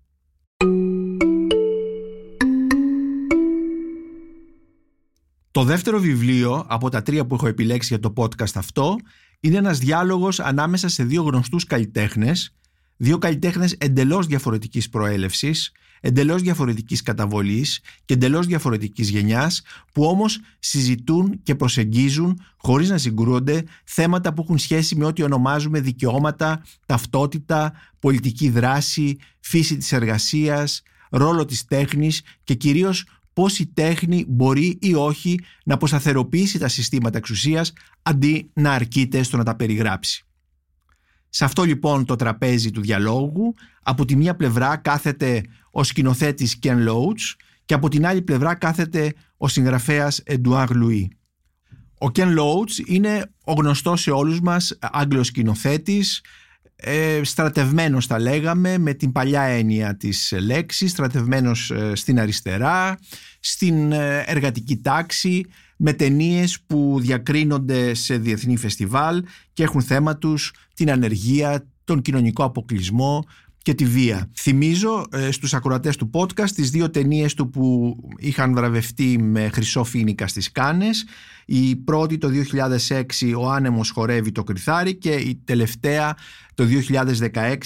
Το 5.50 5.64
δεύτερο 5.64 5.98
βιβλίο 5.98 6.64
από 6.68 6.88
τα 6.88 7.02
τρία 7.02 7.26
που 7.26 7.34
έχω 7.34 7.46
επιλέξει 7.46 7.88
για 7.88 8.00
το 8.00 8.12
podcast 8.16 8.52
αυτό 8.54 8.96
είναι 9.40 9.56
ένας 9.56 9.78
διάλογος 9.78 10.40
ανάμεσα 10.40 10.88
σε 10.88 11.04
δύο 11.04 11.22
γνωστούς 11.22 11.64
καλλιτέχνες, 11.64 12.54
δύο 12.96 13.18
καλλιτέχνες 13.18 13.72
εντελώς 13.72 14.26
διαφορετικής 14.26 14.88
προέλευσης, 14.88 15.72
εντελώς 16.00 16.42
διαφορετικής 16.42 17.02
καταβολής 17.02 17.80
και 18.04 18.14
εντελώς 18.14 18.46
διαφορετικής 18.46 19.08
γενιάς 19.08 19.62
που 19.92 20.04
όμως 20.04 20.40
συζητούν 20.58 21.40
και 21.42 21.54
προσεγγίζουν 21.54 22.40
χωρίς 22.56 22.88
να 22.88 22.98
συγκρούονται 22.98 23.64
θέματα 23.84 24.34
που 24.34 24.42
έχουν 24.42 24.58
σχέση 24.58 24.96
με 24.96 25.04
ό,τι 25.04 25.22
ονομάζουμε 25.22 25.80
δικαιώματα, 25.80 26.64
ταυτότητα, 26.86 27.72
πολιτική 27.98 28.48
δράση, 28.48 29.18
φύση 29.40 29.76
της 29.76 29.92
εργασίας, 29.92 30.82
ρόλο 31.10 31.44
της 31.44 31.64
τέχνης 31.64 32.22
και 32.44 32.54
κυρίως 32.54 33.04
πώς 33.32 33.58
η 33.58 33.66
τέχνη 33.66 34.24
μπορεί 34.28 34.78
ή 34.80 34.94
όχι 34.94 35.40
να 35.64 35.74
αποσταθεροποιήσει 35.74 36.58
τα 36.58 36.68
συστήματα 36.68 37.18
εξουσίας 37.18 37.72
αντί 38.02 38.50
να 38.54 38.72
αρκείται 38.72 39.22
στο 39.22 39.36
να 39.36 39.44
τα 39.44 39.56
περιγράψει. 39.56 40.24
Σε 41.28 41.44
αυτό 41.44 41.62
λοιπόν 41.62 42.04
το 42.04 42.16
τραπέζι 42.16 42.70
του 42.70 42.80
διαλόγου 42.80 43.54
από 43.82 44.04
τη 44.04 44.16
μία 44.16 44.36
πλευρά 44.36 44.76
κάθεται 44.76 45.42
ο 45.70 45.84
σκηνοθέτης 45.84 46.58
Ken 46.62 46.88
Loach 46.88 47.34
και 47.64 47.74
από 47.74 47.88
την 47.88 48.06
άλλη 48.06 48.22
πλευρά 48.22 48.54
κάθεται 48.54 49.14
ο 49.36 49.48
συγγραφέας 49.48 50.22
Edouard 50.26 50.68
Louis. 50.68 51.06
Ο 51.98 52.06
Ken 52.14 52.38
Loach 52.38 52.86
είναι 52.86 53.32
ο 53.44 53.52
γνωστός 53.52 54.00
σε 54.00 54.10
όλους 54.10 54.40
μας 54.40 54.78
Άγγλος 54.80 55.26
σκηνοθέτης, 55.26 56.20
ε, 56.80 57.20
στρατευμένος 57.24 58.06
θα 58.06 58.20
λέγαμε 58.20 58.78
με 58.78 58.94
την 58.94 59.12
παλιά 59.12 59.42
έννοια 59.42 59.96
της 59.96 60.34
λέξης, 60.40 60.90
στρατευμένος 60.90 61.70
ε, 61.70 61.94
στην 61.94 62.20
αριστερά, 62.20 62.98
στην 63.40 63.92
ε, 63.92 64.24
εργατική 64.26 64.76
τάξη, 64.76 65.44
με 65.76 65.92
ταινίες 65.92 66.60
που 66.66 66.96
διακρίνονται 67.00 67.94
σε 67.94 68.16
διεθνή 68.16 68.56
φεστιβάλ 68.56 69.24
και 69.52 69.62
έχουν 69.62 69.82
θέμα 69.82 70.16
τους 70.16 70.52
την 70.74 70.90
ανεργία, 70.90 71.66
τον 71.84 72.02
κοινωνικό 72.02 72.44
αποκλεισμό 72.44 73.24
και 73.62 73.74
τη 73.74 73.84
βία. 73.84 74.30
Θυμίζω 74.36 75.06
ε, 75.12 75.30
στους 75.30 75.54
ακροατές 75.54 75.96
του 75.96 76.10
podcast 76.12 76.50
τις 76.50 76.70
δύο 76.70 76.90
ταινίες 76.90 77.34
του 77.34 77.50
που 77.50 77.96
είχαν 78.18 78.54
βραβευτεί 78.54 79.18
με 79.18 79.48
χρυσό 79.48 79.84
φίνικα 79.84 80.26
στις 80.26 80.52
Κάνες. 80.52 81.04
Η 81.44 81.76
πρώτη 81.76 82.18
το 82.18 82.28
2006 82.88 83.02
«Ο 83.38 83.50
άνεμος 83.50 83.90
χορεύει 83.90 84.32
το 84.32 84.42
κρυθάρι» 84.42 84.94
και 84.94 85.12
η 85.12 85.40
τελευταία 85.44 86.16
το 86.54 86.64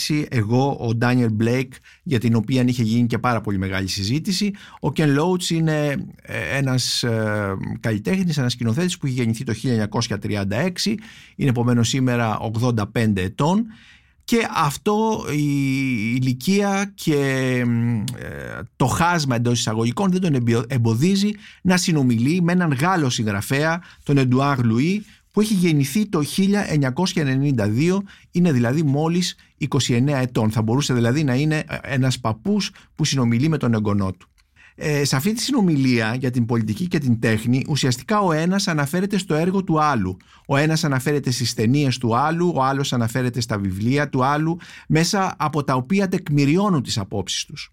2016 0.09 0.25
εγώ, 0.29 0.77
ο 0.81 0.95
Ντάνιελ 0.95 1.33
Μπλέικ 1.33 1.73
για 2.03 2.19
την 2.19 2.35
οποία 2.35 2.65
είχε 2.67 2.83
γίνει 2.83 3.07
και 3.07 3.19
πάρα 3.19 3.41
πολύ 3.41 3.59
μεγάλη 3.59 3.89
συζήτηση. 3.89 4.51
Ο 4.81 4.93
Κεν 4.93 5.13
Λόουτς 5.13 5.51
είναι 5.51 6.07
ε, 6.23 6.57
ένας 6.57 7.03
ε, 7.03 7.55
καλλιτέχνης, 7.81 8.39
ένας 8.39 8.53
σκηνοθέτης 8.53 8.99
που 8.99 9.07
είχε 9.07 9.17
γεννηθεί 9.17 9.45
το 9.45 9.55
1936, 10.09 10.95
είναι 11.37 11.51
επομένως 11.51 11.89
σήμερα 11.89 12.39
85 12.63 13.17
ετών 13.17 13.67
και 14.25 14.49
αυτό 14.55 15.27
η 15.33 15.45
ηλικία 16.21 16.93
και 16.95 17.17
ε, 18.17 18.61
το 18.77 18.87
χάσμα 18.87 19.35
εντός 19.37 19.59
εισαγωγικών 19.59 20.11
δεν 20.11 20.21
τον 20.21 20.65
εμποδίζει 20.69 21.31
να 21.63 21.77
συνομιλεί 21.77 22.43
με 22.43 22.53
έναν 22.53 22.73
Γάλλο 22.73 23.11
συγγραφέα, 23.11 23.83
τον 24.03 24.19
Εντουάρ 24.19 24.65
Λουί, 24.65 25.05
που 25.31 25.41
έχει 25.41 25.55
γεννηθεί 25.55 26.07
το 26.07 26.23
1992, 26.37 27.99
είναι 28.31 28.53
δηλαδή 28.53 28.83
μόλις 28.83 29.37
29 29.69 30.07
ετών. 30.07 30.51
Θα 30.51 30.63
μπορούσε 30.63 30.95
δηλαδή 30.95 31.25
να 31.25 31.35
είναι 31.35 31.65
ένας 31.83 32.21
παππούς 32.21 32.71
που 32.95 33.05
συνομιλεί 33.05 33.49
με 33.49 33.57
τον 33.57 33.75
εγγονό 33.75 34.13
του. 34.13 34.29
Ε, 34.77 35.05
σε 35.05 35.17
αυτή 35.17 35.33
τη 35.33 35.41
συνομιλία 35.41 36.15
για 36.15 36.31
την 36.31 36.47
πολιτική 36.47 36.89
και 36.89 36.99
την 36.99 37.21
τέχνη, 37.21 37.65
ουσιαστικά 37.69 38.21
ο 38.21 38.33
ένας 38.33 38.69
αναφέρεται 38.69 39.19
στο 39.19 39.35
έργο 39.35 39.65
του 39.65 39.83
άλλου. 39.83 40.17
Ο 40.47 40.57
ένας 40.57 40.85
αναφέρεται 40.85 41.31
στις 41.31 41.55
ταινίες 41.55 41.99
του 41.99 42.17
άλλου, 42.17 42.53
ο 42.55 42.63
άλλος 42.63 42.93
αναφέρεται 42.93 43.41
στα 43.41 43.59
βιβλία 43.59 44.09
του 44.09 44.25
άλλου, 44.25 44.59
μέσα 44.89 45.35
από 45.39 45.65
τα 45.65 45.75
οποία 45.75 46.09
τεκμηριώνουν 46.09 46.83
τις 46.83 46.99
απόψεις 46.99 47.45
τους. 47.45 47.71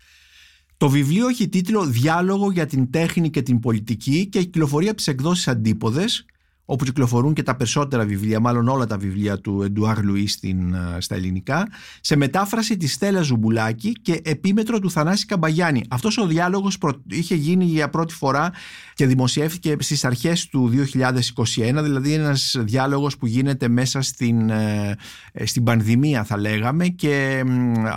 Το 0.77 0.89
βιβλίο 0.89 1.27
έχει 1.27 1.50
τίτλο 1.50 1.86
«Διάλογο 1.86 2.51
για 2.51 2.65
την 2.65 2.91
τέχνη 2.91 3.29
και 3.29 3.41
την 3.41 3.60
πολιτική» 3.60 4.27
και 4.27 4.39
κυκλοφορεί 4.39 4.88
από 4.88 4.98
τις 4.98 5.08
εκδόσεις 5.08 5.48
Αντίποδες 5.48 6.25
όπου 6.72 6.86
κυκλοφορούν 6.86 7.34
και 7.34 7.44
τα 7.44 7.56
περισσότερα 7.56 8.06
βιβλία, 8.06 8.40
μάλλον 8.40 8.68
όλα 8.68 8.86
τα 8.86 8.98
βιβλία 8.98 9.40
του 9.40 9.62
Εντουάρ 9.62 10.04
Λουίς 10.04 10.40
στα 10.98 11.16
ελληνικά, 11.16 11.68
σε 12.01 12.16
μετάφραση 12.16 12.78
της 12.78 12.94
Στέλλας 12.93 13.22
Ζουμπουλάκη 13.22 13.92
και 13.92 14.22
επίμετρο 14.24 14.80
του 14.80 14.92
Θανάση 14.92 15.25
Καμπαγιάννη. 15.25 15.84
Αυτός 15.90 16.18
ο 16.18 16.28
διάλογος 16.28 16.78
είχε 17.08 17.36
γίνει 17.36 17.66
για 17.66 17.90
πρώτη 17.90 18.13
φορά 18.13 18.51
και 18.94 19.06
δημοσιεύτηκε 19.06 19.75
στις 19.80 20.06
αρχές 20.06 20.48
του 20.48 20.70
2021, 20.70 21.82
δηλαδή 21.84 22.13
ένας 22.13 22.56
διάλογος 22.60 23.18
που 23.18 23.25
γίνεται 23.25 23.68
μέσα 23.68 24.01
στην, 24.01 24.50
ε, 24.50 24.96
στην 25.44 25.63
πανδημία 25.63 26.24
θα 26.24 26.38
λέγαμε 26.38 26.88
και 26.88 27.44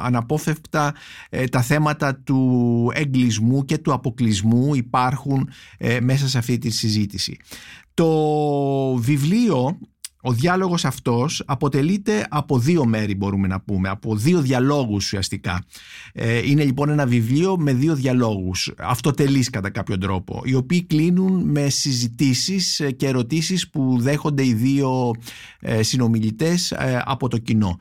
αναπόφευκτα 0.02 0.95
ε, 1.31 1.45
τα 1.45 1.62
θέματα 1.62 2.14
του 2.16 2.90
εγκλισμού 2.95 3.64
και 3.64 3.78
του 3.78 3.93
αποκλεισμού 3.93 4.75
υπάρχουν 4.75 5.50
ε, 5.78 6.00
μέσα 6.00 6.28
σε 6.28 6.38
αυτή 6.38 6.59
τη 6.59 6.71
συζήτηση. 6.71 7.38
Το 7.94 8.94
βιβλίο, 8.96 9.78
ο 10.20 10.32
διάλογος 10.32 10.84
αυτός 10.84 11.42
αποτελείται 11.46 12.26
από 12.30 12.58
δύο 12.58 12.84
μέρη 12.84 13.14
μπορούμε 13.14 13.46
να 13.46 13.60
πούμε, 13.60 13.88
από 13.88 14.16
δύο 14.16 14.40
διαλόγους 14.40 15.04
ουσιαστικά. 15.04 15.64
Ε, 16.12 16.50
είναι 16.50 16.64
λοιπόν 16.64 16.88
ένα 16.88 17.06
βιβλίο 17.06 17.56
με 17.58 17.72
δύο 17.72 17.94
διαλόγους, 17.94 18.72
αυτοτελείς 18.78 19.50
κατά 19.50 19.70
κάποιο 19.70 19.98
τρόπο, 19.98 20.42
οι 20.44 20.54
οποίοι 20.54 20.84
κλείνουν 20.84 21.50
με 21.50 21.68
συζητήσεις 21.68 22.82
και 22.96 23.06
ερωτήσεις 23.06 23.70
που 23.70 23.96
δέχονται 24.00 24.46
οι 24.46 24.54
δύο 24.54 25.10
ε, 25.60 25.82
συνομιλητές 25.82 26.70
ε, 26.72 27.02
από 27.04 27.28
το 27.28 27.38
κοινό. 27.38 27.78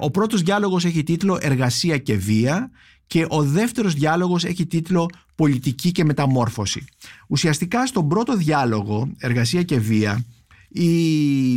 Ο 0.00 0.10
πρώτος 0.10 0.42
διάλογος 0.42 0.84
έχει 0.84 1.02
τίτλο 1.02 1.38
«Εργασία 1.40 1.98
και 1.98 2.16
βία» 2.16 2.70
και 3.10 3.26
ο 3.28 3.42
δεύτερος 3.42 3.94
διάλογος 3.94 4.44
έχει 4.44 4.66
τίτλο 4.66 5.10
«Πολιτική 5.34 5.92
και 5.92 6.04
μεταμόρφωση». 6.04 6.84
Ουσιαστικά 7.28 7.86
στον 7.86 8.08
πρώτο 8.08 8.36
διάλογο 8.36 9.12
«Εργασία 9.18 9.62
και 9.62 9.78
βία» 9.78 10.24
οι, 10.68 11.52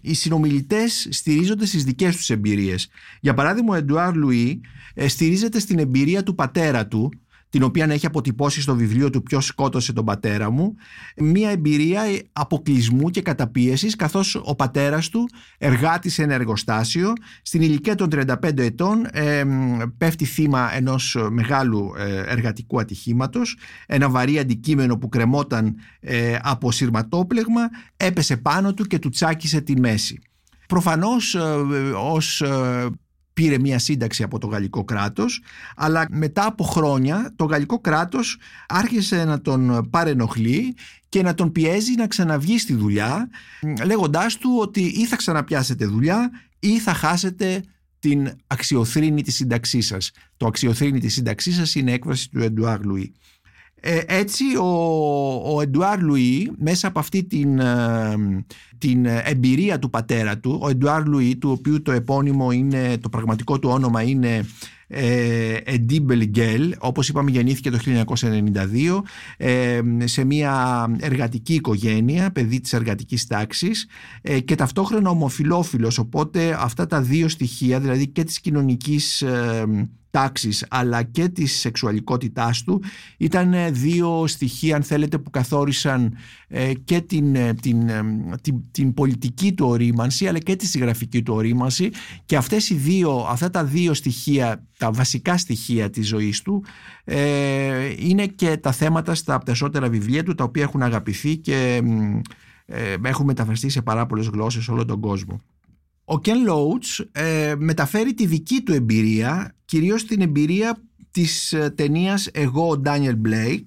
οι 0.00 0.14
συνομιλητές 0.14 1.08
στηρίζονται 1.10 1.66
στις 1.66 1.84
δικές 1.84 2.16
τους 2.16 2.30
εμπειρίες. 2.30 2.88
Για 3.20 3.34
παράδειγμα 3.34 3.72
ο 3.72 3.76
Εντουάρ 3.76 4.14
Λουί 4.14 4.60
ε, 4.94 5.08
στηρίζεται 5.08 5.58
στην 5.58 5.78
εμπειρία 5.78 6.22
του 6.22 6.34
πατέρα 6.34 6.86
του 6.86 7.12
την 7.50 7.62
οποία 7.62 7.86
έχει 7.90 8.06
αποτυπώσει 8.06 8.60
στο 8.60 8.74
βιβλίο 8.74 9.10
του 9.10 9.22
«Ποιος 9.22 9.46
σκότωσε 9.46 9.92
τον 9.92 10.04
πατέρα 10.04 10.50
μου» 10.50 10.74
μια 11.16 11.50
εμπειρία 11.50 12.02
αποκλεισμού 12.32 13.10
και 13.10 13.22
καταπίεσης 13.22 13.96
καθώς 13.96 14.40
ο 14.44 14.54
πατέρας 14.54 15.08
του 15.08 15.28
εργάτης 15.58 16.14
σε 16.14 16.22
ένα 16.22 16.34
εργοστάσιο 16.34 17.12
στην 17.42 17.62
ηλικία 17.62 17.94
των 17.94 18.08
35 18.12 18.58
ετών 18.58 19.06
ε, 19.12 19.44
πέφτει 19.98 20.24
θύμα 20.24 20.74
ενός 20.74 21.16
μεγάλου 21.30 21.92
ε, 21.98 22.22
εργατικού 22.26 22.80
ατυχήματος 22.80 23.56
ένα 23.86 24.08
βαρύ 24.08 24.38
αντικείμενο 24.38 24.98
που 24.98 25.08
κρεμόταν 25.08 25.74
ε, 26.00 26.36
από 26.42 26.72
σειρματόπλεγμα 26.72 27.60
έπεσε 27.96 28.36
πάνω 28.36 28.74
του 28.74 28.84
και 28.84 28.98
του 28.98 29.08
τσάκισε 29.08 29.60
τη 29.60 29.80
μέση. 29.80 30.20
Προφανώς 30.68 31.34
ε, 31.34 31.40
ως 31.96 32.42
πήρε 33.40 33.58
μια 33.58 33.78
σύνταξη 33.78 34.22
από 34.22 34.38
το 34.38 34.46
γαλλικό 34.46 34.84
κράτος 34.84 35.42
αλλά 35.76 36.06
μετά 36.10 36.46
από 36.46 36.64
χρόνια 36.64 37.32
το 37.36 37.44
γαλλικό 37.44 37.78
κράτος 37.80 38.38
άρχισε 38.68 39.24
να 39.24 39.40
τον 39.40 39.88
παρενοχλεί 39.90 40.74
και 41.08 41.22
να 41.22 41.34
τον 41.34 41.52
πιέζει 41.52 41.94
να 41.94 42.06
ξαναβγεί 42.06 42.58
στη 42.58 42.74
δουλειά 42.74 43.28
λέγοντάς 43.84 44.36
του 44.36 44.56
ότι 44.60 44.80
ή 44.80 45.06
θα 45.06 45.16
ξαναπιάσετε 45.16 45.86
δουλειά 45.86 46.30
ή 46.58 46.78
θα 46.78 46.94
χάσετε 46.94 47.62
την 47.98 48.30
αξιοθρήνητη 48.46 49.34
σύνταξή 49.34 49.86
σας. 49.86 50.10
Το 50.36 50.46
αξιοθρήνητη 50.46 51.12
σύνταξή 51.12 51.54
σας 51.54 51.74
είναι 51.74 51.92
έκφραση 51.92 52.30
του 52.30 52.40
Εντουάρ 52.40 52.84
Λουί. 52.84 53.14
Ε, 53.80 54.00
έτσι 54.06 54.44
ο, 54.56 55.54
ο 55.54 55.60
Εντουάρ 55.60 56.00
Λουί 56.00 56.52
μέσα 56.58 56.88
από 56.88 56.98
αυτή 56.98 57.24
την, 57.24 57.58
ε, 57.58 58.14
την 58.78 59.06
εμπειρία 59.06 59.78
του 59.78 59.90
πατέρα 59.90 60.38
του 60.38 60.58
ο 60.62 60.68
Εντουάρ 60.68 61.06
Λουί 61.06 61.36
του 61.36 61.50
οποίου 61.50 61.82
το 61.82 61.92
επώνυμο 61.92 62.50
είναι 62.50 62.98
το 62.98 63.08
πραγματικό 63.08 63.58
του 63.58 63.68
όνομα 63.68 64.02
είναι 64.02 64.44
Εντί 65.64 66.24
Μπελγκέλ 66.24 66.74
όπως 66.78 67.08
είπαμε 67.08 67.30
γεννήθηκε 67.30 67.70
το 67.70 67.78
1992 67.84 69.02
ε, 69.36 69.80
σε 70.04 70.24
μια 70.24 70.86
εργατική 71.00 71.54
οικογένεια 71.54 72.30
παιδί 72.30 72.60
της 72.60 72.72
εργατικής 72.72 73.26
τάξης 73.26 73.86
ε, 74.22 74.40
και 74.40 74.54
ταυτόχρονα 74.54 75.10
ομοφιλόφιλος. 75.10 75.98
Οπότε 75.98 76.56
αυτά 76.60 76.86
τα 76.86 77.00
δύο 77.00 77.28
στοιχεία 77.28 77.80
δηλαδή 77.80 78.08
και 78.08 78.24
της 78.24 78.40
κοινωνικής 78.40 79.24
τάξης 80.10 80.66
αλλά 80.68 81.02
και 81.02 81.28
της 81.28 81.58
σεξουαλικότητάς 81.58 82.62
του 82.62 82.82
ήταν 83.16 83.54
δύο 83.70 84.26
στοιχεία 84.26 84.76
αν 84.76 84.82
θέλετε 84.82 85.18
που 85.18 85.30
καθόρισαν 85.30 86.16
ε, 86.48 86.72
και 86.84 87.00
την, 87.00 87.34
ε, 87.34 87.54
την, 87.54 87.88
ε, 87.88 88.02
την, 88.42 88.62
την, 88.70 88.94
πολιτική 88.94 89.52
του 89.52 89.66
ορίμανση 89.66 90.26
αλλά 90.26 90.38
και 90.38 90.56
τη 90.56 90.66
συγγραφική 90.66 91.22
του 91.22 91.34
ορίμανση 91.34 91.90
και 92.26 92.36
αυτές 92.36 92.70
οι 92.70 92.74
δύο, 92.74 93.26
αυτά 93.28 93.50
τα 93.50 93.64
δύο 93.64 93.94
στοιχεία, 93.94 94.66
τα 94.78 94.90
βασικά 94.90 95.38
στοιχεία 95.38 95.90
της 95.90 96.08
ζωής 96.08 96.42
του 96.42 96.64
είναι 97.98 98.26
και 98.26 98.56
τα 98.56 98.72
θέματα 98.72 99.14
στα 99.14 99.38
περισσότερα 99.38 99.88
βιβλία 99.88 100.22
του 100.22 100.34
τα 100.34 100.44
οποία 100.44 100.62
έχουν 100.62 100.82
αγαπηθεί 100.82 101.36
και 101.36 101.82
έχουν 103.02 103.26
μεταφραστεί 103.26 103.68
σε 103.68 103.82
πάρα 103.82 104.06
πολλές 104.06 104.26
γλώσσες 104.26 104.64
σε 104.64 104.70
όλο 104.70 104.84
τον 104.84 105.00
κόσμο. 105.00 105.40
Ο 106.10 106.20
Ken 106.24 106.48
Loach 106.50 107.04
ε, 107.12 107.54
μεταφέρει 107.58 108.14
τη 108.14 108.26
δική 108.26 108.62
του 108.62 108.72
εμπειρία, 108.72 109.54
κυρίως 109.64 110.04
την 110.04 110.20
εμπειρία 110.20 110.76
της 111.10 111.52
ε, 111.52 111.70
ταινίας 111.70 112.28
«Εγώ 112.32 112.68
ο 112.70 112.82
Daniel 112.84 113.16
Blake», 113.26 113.66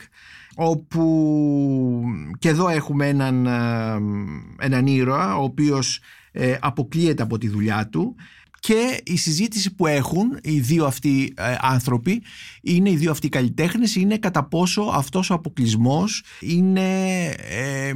όπου 0.55 2.03
και 2.39 2.50
εδώ 2.50 2.69
έχουμε 2.69 3.07
έναν, 3.07 3.45
ε, 3.45 4.65
έναν 4.65 4.88
ήρωα 4.88 5.38
ο 5.38 5.43
οποίος 5.43 6.00
ε, 6.31 6.57
αποκλείεται 6.62 7.23
από 7.23 7.38
τη 7.38 7.47
δουλειά 7.47 7.88
του 7.88 8.15
και 8.63 9.01
η 9.05 9.17
συζήτηση 9.17 9.75
που 9.75 9.88
έχουν 9.88 10.39
οι 10.43 10.60
δύο 10.60 10.86
αυτοί 10.86 11.34
ε, 11.38 11.55
άνθρωποι 11.60 12.24
είναι 12.62 12.89
οι 12.89 12.96
δύο 12.96 13.12
αυτοί 13.12 13.29
καλλιτέχνες 13.29 13.96
είναι 13.96 14.17
κατά 14.17 14.43
πόσο 14.43 14.82
αυτός 14.82 15.29
ο 15.29 15.34
αποκλεισμός 15.34 16.24
είναι 16.39 17.25
ε, 17.29 17.93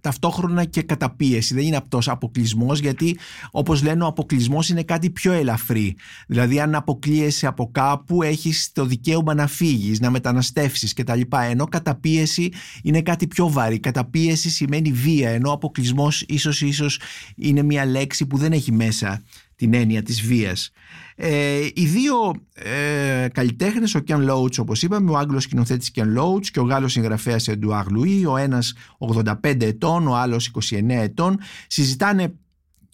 ταυτόχρονα 0.00 0.64
και 0.64 0.82
καταπίεση 0.82 1.54
δεν 1.54 1.64
είναι 1.64 1.76
αυτός 1.76 2.08
αποκλεισμός 2.08 2.78
γιατί 2.78 3.18
όπως 3.50 3.82
λένε 3.82 4.02
ο 4.02 4.06
αποκλεισμός 4.06 4.68
είναι 4.68 4.82
κάτι 4.82 5.10
πιο 5.10 5.32
ελαφρύ. 5.32 5.96
Δηλαδή 6.26 6.60
αν 6.60 6.74
αποκλείεσαι 6.74 7.46
από 7.46 7.70
κάπου 7.72 8.22
έχεις 8.22 8.72
το 8.72 8.84
δικαίωμα 8.84 9.34
να 9.34 9.46
φύγεις 9.46 10.00
να 10.00 10.10
μεταναστεύσεις 10.10 10.92
κτλ 10.92 11.20
ενώ 11.50 11.66
καταπίεση 11.66 12.52
είναι 12.82 13.02
κάτι 13.02 13.26
πιο 13.26 13.50
βαρύ. 13.50 13.80
Καταπίεση 13.80 14.50
σημαίνει 14.50 14.92
βία 14.92 15.30
ενώ 15.30 15.52
αποκλεισμός 15.52 16.24
ίσως 16.28 16.60
ίσως 16.60 17.00
είναι 17.36 17.62
μια 17.62 17.86
λέξη 17.86 18.26
που 18.26 18.36
δεν 18.36 18.52
έχει 18.52 18.72
μέσα 18.72 19.22
την 19.56 19.74
έννοια 19.74 20.02
της 20.02 20.22
βίας. 20.22 20.70
Ε, 21.16 21.66
οι 21.74 21.86
δύο 21.86 22.14
ε, 22.54 23.28
καλλιτέχνες, 23.32 23.94
ο 23.94 23.98
Κιαν 23.98 24.22
Λόουτς 24.22 24.58
όπως 24.58 24.82
είπαμε, 24.82 25.10
ο 25.10 25.16
Άγγλος 25.16 25.42
σκηνοθέτης 25.42 25.90
Κιαν 25.90 26.10
Λόουτς 26.12 26.50
και 26.50 26.60
ο 26.60 26.62
Γάλλος 26.62 26.92
συγγραφέας 26.92 27.48
Εντουάρ 27.48 27.90
Λουί, 27.90 28.26
ο 28.26 28.36
ένας 28.36 28.74
85 28.98 29.64
ετών, 29.64 30.06
ο 30.06 30.16
άλλος 30.16 30.46
29 30.46 31.00
ετών, 31.00 31.38
συζητάνε 31.66 32.34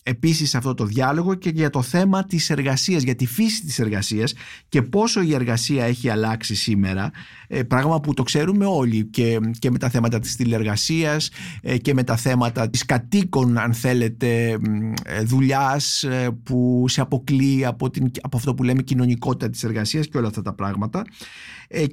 επίσης 0.02 0.54
αυτό 0.54 0.75
το 0.75 0.85
διάλογο 0.85 1.35
και 1.35 1.50
για 1.50 1.71
το 1.71 1.82
θέμα 1.82 2.25
της 2.26 2.50
εργασίας, 2.50 3.02
για 3.02 3.14
τη 3.14 3.26
φύση 3.26 3.64
της 3.64 3.78
εργασίας 3.78 4.35
και 4.68 4.82
πόσο 4.82 5.23
η 5.23 5.35
εργασία 5.35 5.85
έχει 5.85 6.09
αλλάξει 6.09 6.54
σήμερα, 6.54 7.11
ε, 7.49 7.62
πράγμα 7.62 8.00
που 8.00 8.14
το 8.14 8.23
ξέρουμε 8.23 8.64
όλοι 8.66 9.04
και, 9.04 9.38
και 9.59 9.71
με 9.71 9.78
τα 9.78 9.88
θέματα 9.88 10.18
της 10.18 10.37
τηλεργασίας 10.37 11.30
ε, 11.62 11.78
και 11.78 11.94
με 11.94 12.02
τα 12.04 12.16
θέματα 12.16 12.71
της 12.71 12.85
κατοίκων 12.85 13.59
αν 13.59 13.75
θέλετε 13.75 14.59
ε, 15.04 15.23
δουλειάς 15.23 16.04
που 16.42 16.85
σε 16.88 17.00
αποκλεί 17.00 17.66
από, 17.66 17.90
την, 17.90 18.11
από 18.21 18.37
αυτό 18.37 18.54
που 18.54 18.62
λέμε 18.62 18.82
κοινωνικότητα 18.82 19.50
της 19.50 19.64
εργασίας 19.64 20.09
και 20.09 20.18
όλα 20.18 20.28
αυτά 20.28 20.42
τα 20.42 20.54
πράγματα. 20.54 21.04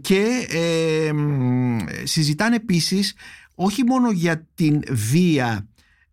Και 0.02 0.26
συζητάνε 2.04 2.56
επίσης 2.56 3.14
όχι 3.56 3.84
μόνο 3.84 4.12
για 4.12 4.48
την 4.56 4.82
βία 4.90 5.69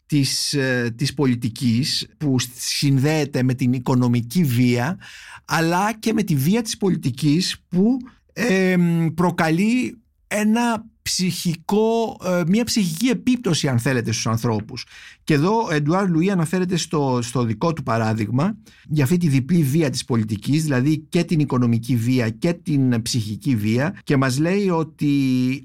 της, 0.07 0.53
ε, 0.53 0.95
της 0.97 1.15
πολιτικής 1.15 2.07
που 2.19 2.37
συνδέεται 2.57 3.43
με 3.43 3.55
την 3.55 3.73
οικονομική 3.73 4.45
βία 4.45 4.99
αλλά 5.45 5.93
και 5.99 6.13
με 6.13 6.23
τη 6.23 6.35
βία 6.35 6.63
της 6.63 6.77
πολιτικής 6.77 7.57
που 7.69 7.97
προκαλεί 9.15 9.99
ένα 10.27 10.85
ψυχικό, 11.07 12.17
ε, 12.25 12.43
μια 12.47 12.65
ψυχική 12.65 13.07
επίπτωση 13.07 13.69
αν 13.69 13.79
θέλετε 13.79 14.13
στους 14.13 14.27
ανθρώπους. 14.27 14.87
Και 15.25 15.35
εδώ 15.35 15.63
ο 15.63 15.73
Εντουάρ 15.73 16.09
Λουί 16.09 16.31
αναφέρεται 16.31 16.77
στο, 16.77 17.19
στο 17.23 17.45
δικό 17.45 17.73
του 17.73 17.83
παράδειγμα 17.83 18.57
για 18.89 19.05
αυτή 19.05 19.17
τη 19.17 19.29
διπλή 19.29 19.63
βία 19.63 19.91
της 19.91 20.05
πολιτικής, 20.05 20.63
δηλαδή 20.63 20.99
και 20.99 21.25
την 21.25 21.41
οικονομική 21.41 21.97
βία 21.97 22.31
και 22.31 22.53
την 22.53 23.03
ψυχική 23.03 23.57
βία 23.57 24.01
και 24.05 24.17
μας 24.17 24.39
λέει 24.39 24.71
ότι 24.71 25.11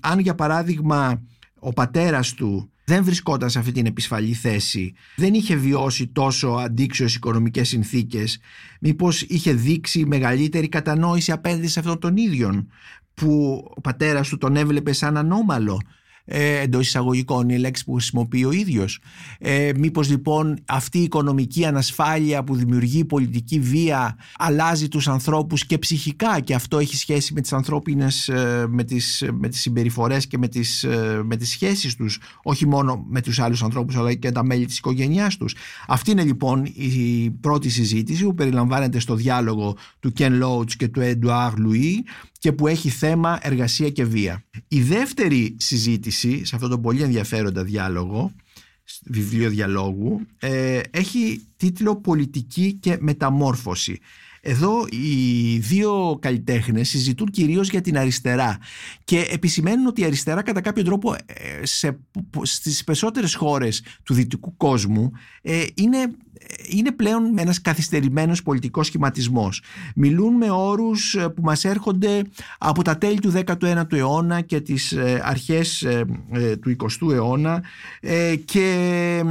αν 0.01 0.19
για 0.19 0.35
παράδειγμα 0.35 1.21
ο 1.59 1.73
πατέρας 1.73 2.33
του 2.33 2.70
δεν 2.91 3.03
βρισκόταν 3.03 3.49
σε 3.49 3.59
αυτή 3.59 3.71
την 3.71 3.85
επισφαλή 3.85 4.33
θέση, 4.33 4.93
δεν 5.15 5.33
είχε 5.33 5.55
βιώσει 5.55 6.07
τόσο 6.07 6.47
αντίξωες 6.47 7.15
οικονομικές 7.15 7.67
συνθήκες, 7.67 8.39
μήπως 8.79 9.21
είχε 9.21 9.53
δείξει 9.53 10.05
μεγαλύτερη 10.05 10.69
κατανόηση 10.69 11.31
απέναντι 11.31 11.67
σε 11.67 11.79
αυτόν 11.79 11.99
τον 11.99 12.17
ίδιο 12.17 12.67
που 13.13 13.63
ο 13.75 13.81
πατέρας 13.81 14.29
του 14.29 14.37
τον 14.37 14.55
έβλεπε 14.55 14.93
σαν 14.93 15.17
ανώμαλο 15.17 15.81
ε, 16.25 16.59
εντός 16.59 16.87
εισαγωγικών 16.87 17.49
η 17.49 17.57
λέξη 17.57 17.83
που 17.83 17.93
χρησιμοποιεί 17.93 18.45
ο 18.45 18.51
ίδιος. 18.51 18.99
Ε, 19.39 19.71
μήπως 19.77 20.09
λοιπόν 20.09 20.63
αυτή 20.65 20.99
η 20.99 21.03
οικονομική 21.03 21.65
ανασφάλεια 21.65 22.43
που 22.43 22.55
δημιουργεί 22.55 22.99
η 22.99 23.05
πολιτική 23.05 23.59
βία 23.59 24.17
αλλάζει 24.37 24.87
τους 24.87 25.07
ανθρώπους 25.07 25.65
και 25.65 25.77
ψυχικά 25.77 26.39
και 26.39 26.53
αυτό 26.53 26.77
έχει 26.77 26.95
σχέση 26.95 27.33
με 27.33 27.41
τις 27.41 27.53
ανθρώπινες, 27.53 28.29
ε, 28.29 28.65
με 28.69 28.83
τις, 28.83 29.23
με 29.39 29.47
τις 29.47 29.59
συμπεριφορές 29.59 30.27
και 30.27 30.37
με 30.37 30.47
τις, 30.47 30.83
ε, 30.83 31.21
με 31.23 31.35
τις 31.35 31.49
σχέσεις 31.49 31.95
τους, 31.95 32.19
όχι 32.43 32.67
μόνο 32.67 33.05
με 33.09 33.21
τους 33.21 33.39
άλλους 33.39 33.63
ανθρώπους 33.63 33.95
αλλά 33.95 34.13
και 34.13 34.31
τα 34.31 34.43
μέλη 34.43 34.65
της 34.65 34.77
οικογένειάς 34.77 35.37
τους. 35.37 35.55
Αυτή 35.87 36.11
είναι 36.11 36.23
λοιπόν 36.23 36.65
η 36.65 37.29
πρώτη 37.41 37.69
συζήτηση 37.69 38.23
που 38.23 38.33
περιλαμβάνεται 38.33 38.99
στο 38.99 39.15
διάλογο 39.15 39.77
του 39.99 40.13
Ken 40.17 40.43
Loach 40.43 40.71
και 40.77 40.87
του 40.87 41.01
Edouard 41.03 41.53
Louis 41.53 41.95
και 42.41 42.51
που 42.51 42.67
έχει 42.67 42.89
θέμα 42.89 43.39
εργασία 43.41 43.89
και 43.89 44.05
βία. 44.05 44.43
Η 44.67 44.81
δεύτερη 44.81 45.55
συζήτηση 45.59 46.45
σε 46.45 46.55
αυτό 46.55 46.67
το 46.67 46.79
πολύ 46.79 47.01
ενδιαφέροντα 47.01 47.63
διάλογο, 47.63 48.31
βιβλίο 49.03 49.49
διαλόγου, 49.49 50.27
ε, 50.39 50.79
έχει 50.91 51.45
τίτλο 51.57 51.95
«Πολιτική 51.95 52.73
και 52.73 52.97
μεταμόρφωση». 52.99 53.99
Εδώ 54.41 54.87
οι 54.89 55.57
δύο 55.57 56.17
καλλιτέχνες 56.21 56.89
συζητούν 56.89 57.29
κυρίως 57.29 57.69
για 57.69 57.81
την 57.81 57.97
αριστερά 57.97 58.57
και 59.03 59.27
επισημαίνουν 59.29 59.85
ότι 59.85 60.01
η 60.01 60.03
αριστερά 60.03 60.41
κατά 60.41 60.61
κάποιο 60.61 60.83
τρόπο 60.83 61.13
ε, 61.13 61.65
σε, 61.65 61.99
στις 62.41 62.83
περισσότερες 62.83 63.35
χώρες 63.35 63.83
του 64.03 64.13
δυτικού 64.13 64.57
κόσμου 64.57 65.11
ε, 65.41 65.65
είναι 65.73 65.97
είναι 66.69 66.91
πλέον 66.91 67.37
ένας 67.37 67.61
καθυστερημένος 67.61 68.43
πολιτικός 68.43 68.85
σχηματισμός. 68.85 69.61
Μιλούν 69.95 70.33
με 70.33 70.49
όρους 70.49 71.15
ε, 71.15 71.27
που 71.29 71.41
μας 71.41 71.65
έρχονται 71.65 72.21
από 72.57 72.83
τα 72.83 72.97
τέλη 72.97 73.19
του 73.19 73.33
19ου 73.45 73.93
αιώνα 73.93 74.41
και 74.41 74.61
τις 74.61 74.91
ε, 74.91 75.21
αρχές 75.23 75.81
ε, 75.81 76.05
του 76.61 76.75
20ου 76.79 77.11
αιώνα 77.11 77.63
και 78.45 79.23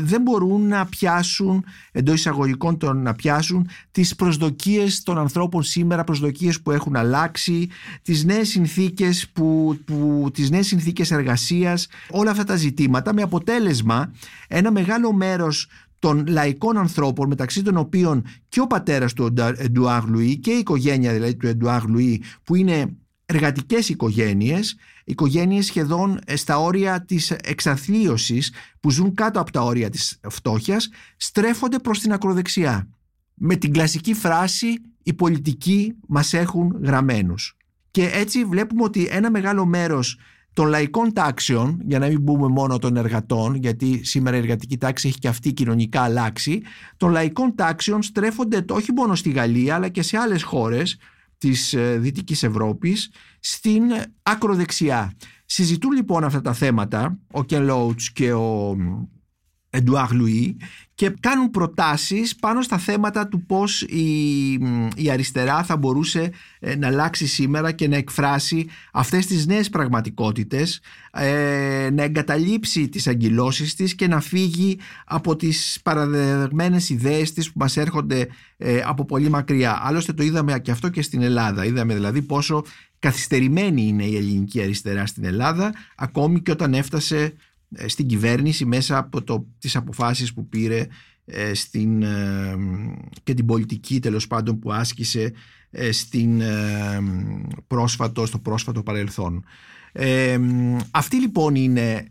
δεν 0.00 0.22
μπορούν 0.22 0.68
να 0.68 0.86
πιάσουν, 0.86 1.64
εντός 1.92 2.14
εισαγωγικών 2.14 2.78
των 2.78 3.02
να 3.02 3.14
πιάσουν, 3.14 3.68
τις 3.90 4.14
προσδοκίες 4.14 5.02
των 5.02 5.18
ανθρώπων 5.18 5.62
σήμερα, 5.62 6.04
προσδοκίες 6.04 6.60
που 6.60 6.70
έχουν 6.70 6.96
αλλάξει, 6.96 7.68
τις 8.02 8.24
νέες 8.24 8.48
συνθήκες, 8.48 9.28
που, 9.32 9.78
που, 9.84 10.30
τις 10.34 10.50
νέες 10.50 10.66
συνθήκες 10.66 11.10
εργασίας, 11.10 11.86
όλα 12.10 12.30
αυτά 12.30 12.44
τα 12.44 12.56
ζητήματα 12.56 13.14
με 13.14 13.22
αποτέλεσμα 13.22 14.12
ένα 14.48 14.70
μεγάλο 14.70 15.12
μέρος 15.12 15.68
των 15.98 16.26
λαϊκών 16.26 16.76
ανθρώπων 16.76 17.28
μεταξύ 17.28 17.62
των 17.62 17.76
οποίων 17.76 18.24
και 18.48 18.60
ο 18.60 18.66
πατέρας 18.66 19.12
του 19.12 19.34
Εντουάρ 19.56 20.04
Λουί 20.04 20.38
και 20.38 20.50
η 20.50 20.58
οικογένεια 20.58 21.12
δηλαδή 21.12 21.36
του 21.36 21.46
Εντουάρ 21.46 21.84
Λουί 21.84 22.22
που 22.44 22.54
είναι 22.54 22.96
εργατικές 23.26 23.88
οικογένειες, 23.88 24.76
οικογένειες 25.04 25.66
σχεδόν 25.66 26.18
στα 26.34 26.58
όρια 26.58 27.04
της 27.04 27.30
εξαθλίωσης 27.30 28.52
που 28.80 28.90
ζουν 28.90 29.14
κάτω 29.14 29.40
από 29.40 29.52
τα 29.52 29.60
όρια 29.60 29.90
της 29.90 30.20
φτώχειας 30.28 30.88
στρέφονται 31.16 31.78
προς 31.78 31.98
την 31.98 32.12
ακροδεξιά. 32.12 32.88
Με 33.34 33.56
την 33.56 33.72
κλασική 33.72 34.14
φράση 34.14 34.66
«οι 35.02 35.14
πολιτικοί 35.14 35.94
μας 36.08 36.32
έχουν 36.32 36.78
γραμμένους». 36.82 37.56
Και 37.90 38.10
έτσι 38.12 38.44
βλέπουμε 38.44 38.82
ότι 38.82 39.06
ένα 39.10 39.30
μεγάλο 39.30 39.66
μέρος 39.66 40.18
των 40.52 40.66
λαϊκών 40.66 41.12
τάξεων, 41.12 41.80
για 41.84 41.98
να 41.98 42.06
μην 42.06 42.24
πούμε 42.24 42.48
μόνο 42.48 42.78
των 42.78 42.96
εργατών, 42.96 43.54
γιατί 43.54 44.04
σήμερα 44.04 44.36
η 44.36 44.38
εργατική 44.38 44.78
τάξη 44.78 45.08
έχει 45.08 45.18
και 45.18 45.28
αυτή 45.28 45.52
κοινωνικά 45.52 46.02
αλλάξει, 46.02 46.62
των 46.96 47.10
λαϊκών 47.10 47.54
τάξεων 47.54 48.02
στρέφονται 48.02 48.64
όχι 48.68 48.92
μόνο 48.92 49.14
στη 49.14 49.30
Γαλλία 49.30 49.74
αλλά 49.74 49.88
και 49.88 50.02
σε 50.02 50.16
άλλες 50.16 50.42
χώρες 50.42 50.98
της 51.38 51.72
ε, 51.72 51.98
Δυτικής 51.98 52.42
Ευρώπης 52.42 53.10
στην 53.40 53.82
ακροδεξιά. 54.22 55.12
Συζητούν 55.44 55.92
λοιπόν 55.92 56.24
αυτά 56.24 56.40
τα 56.40 56.52
θέματα 56.52 57.18
ο 57.30 57.44
Κεν 57.44 57.94
και 58.12 58.32
ο 58.32 58.76
Εντουάρ 59.70 60.12
Λουί 60.12 60.56
και 60.94 61.14
κάνουν 61.20 61.50
προτάσεις 61.50 62.36
πάνω 62.36 62.62
στα 62.62 62.78
θέματα 62.78 63.28
του 63.28 63.46
πώς 63.46 63.82
η, 63.82 64.52
η 64.96 65.10
αριστερά 65.10 65.62
θα 65.62 65.76
μπορούσε 65.76 66.30
ε, 66.60 66.76
να 66.76 66.86
αλλάξει 66.86 67.26
σήμερα 67.26 67.72
και 67.72 67.88
να 67.88 67.96
εκφράσει 67.96 68.66
αυτές 68.92 69.26
τις 69.26 69.46
νέες 69.46 69.68
πραγματικότητες, 69.68 70.80
ε, 71.10 71.88
να 71.92 72.02
εγκαταλείψει 72.02 72.88
τις 72.88 73.06
αγκυλώσεις 73.06 73.74
της 73.74 73.94
και 73.94 74.06
να 74.06 74.20
φύγει 74.20 74.78
από 75.06 75.36
τις 75.36 75.80
παραδεδεγμένες 75.82 76.88
ιδέες 76.88 77.32
της 77.32 77.46
που 77.46 77.58
μας 77.58 77.76
έρχονται 77.76 78.28
ε, 78.56 78.80
από 78.84 79.04
πολύ 79.04 79.28
μακριά. 79.28 79.80
Άλλωστε 79.82 80.12
το 80.12 80.22
είδαμε 80.22 80.58
και 80.58 80.70
αυτό 80.70 80.88
και 80.88 81.02
στην 81.02 81.22
Ελλάδα. 81.22 81.64
Είδαμε 81.64 81.94
δηλαδή 81.94 82.22
πόσο 82.22 82.64
καθυστερημένη 82.98 83.82
είναι 83.82 84.04
η 84.04 84.16
ελληνική 84.16 84.62
αριστερά 84.62 85.06
στην 85.06 85.24
Ελλάδα 85.24 85.74
ακόμη 85.96 86.40
και 86.40 86.50
όταν 86.50 86.74
έφτασε 86.74 87.18
ε, 87.18 87.32
στην 87.86 88.06
κυβέρνηση 88.06 88.64
μέσα 88.64 88.98
από 88.98 89.22
το, 89.22 89.46
τις 89.58 89.76
αποφάσεις 89.76 90.32
που 90.32 90.48
πήρε 90.48 90.86
ε, 91.30 91.54
στην, 91.54 92.02
ε, 92.02 92.56
και 93.22 93.34
την 93.34 93.46
πολιτική 93.46 94.00
τέλος 94.00 94.26
πάντων 94.26 94.58
που 94.58 94.72
άσκησε 94.72 95.32
στην, 95.90 96.42
πρόσφατο, 97.66 98.26
στο 98.26 98.38
πρόσφατο 98.38 98.82
παρελθόν. 98.82 99.44
Ε, 99.92 100.40
αυτοί 100.90 101.16
λοιπόν 101.20 101.54
είναι 101.54 102.04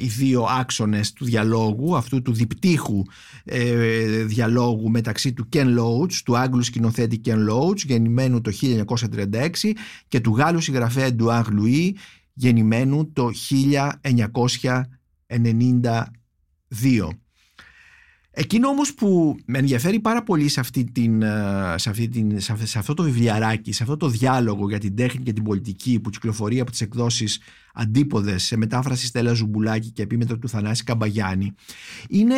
οι 0.00 0.06
δύο 0.06 0.42
άξονες 0.42 1.12
του 1.12 1.24
διαλόγου, 1.24 1.96
αυτού 1.96 2.22
του 2.22 2.32
διπτύχου 2.32 3.02
διαλόγου 4.24 4.90
μεταξύ 4.90 5.32
του 5.32 5.48
Ken 5.52 5.78
Loach, 5.78 6.12
του 6.24 6.36
Άγγλου 6.38 6.62
σκηνοθέτη 6.62 7.20
Ken 7.24 7.48
Loach, 7.50 7.76
γεννημένου 7.76 8.40
το 8.40 8.50
1936 8.60 9.48
και 10.08 10.20
του 10.20 10.36
Γάλλου 10.36 10.60
συγγραφέα 10.60 11.08
Edouard 11.08 11.44
Louis, 11.44 11.90
γεννημένου 12.32 13.12
το 13.12 13.30
1900 14.02 14.46
92. 14.62 14.99
Εκείνο 18.32 18.68
όμως 18.68 18.94
που 18.94 19.36
με 19.46 19.58
ενδιαφέρει 19.58 20.00
πάρα 20.00 20.22
πολύ 20.22 20.48
σε, 20.48 20.60
αυτή 20.60 20.84
την, 20.84 21.22
ε, 21.22 21.74
σε, 21.76 21.90
αυτή 21.90 22.08
την, 22.08 22.40
σε 22.40 22.78
αυτό 22.78 22.94
το 22.94 23.02
βιβλιαράκι, 23.02 23.72
σε 23.72 23.82
αυτό 23.82 23.96
το 23.96 24.08
διάλογο 24.08 24.68
για 24.68 24.78
την 24.78 24.96
τέχνη 24.96 25.22
και 25.22 25.32
την 25.32 25.42
πολιτική 25.42 26.00
που 26.00 26.10
κυκλοφορεί 26.10 26.60
από 26.60 26.70
τις 26.70 26.80
εκδόσεις 26.80 27.40
Αντίποδες 27.74 28.42
σε 28.44 28.56
μετάφραση 28.56 29.06
Στέλλας 29.06 29.32
Ζουμπουλάκη 29.32 29.90
και 29.90 30.02
επίμετρο 30.02 30.38
του 30.38 30.48
Θανάση 30.48 30.84
Καμπαγιάννη 30.84 31.54
είναι 32.08 32.34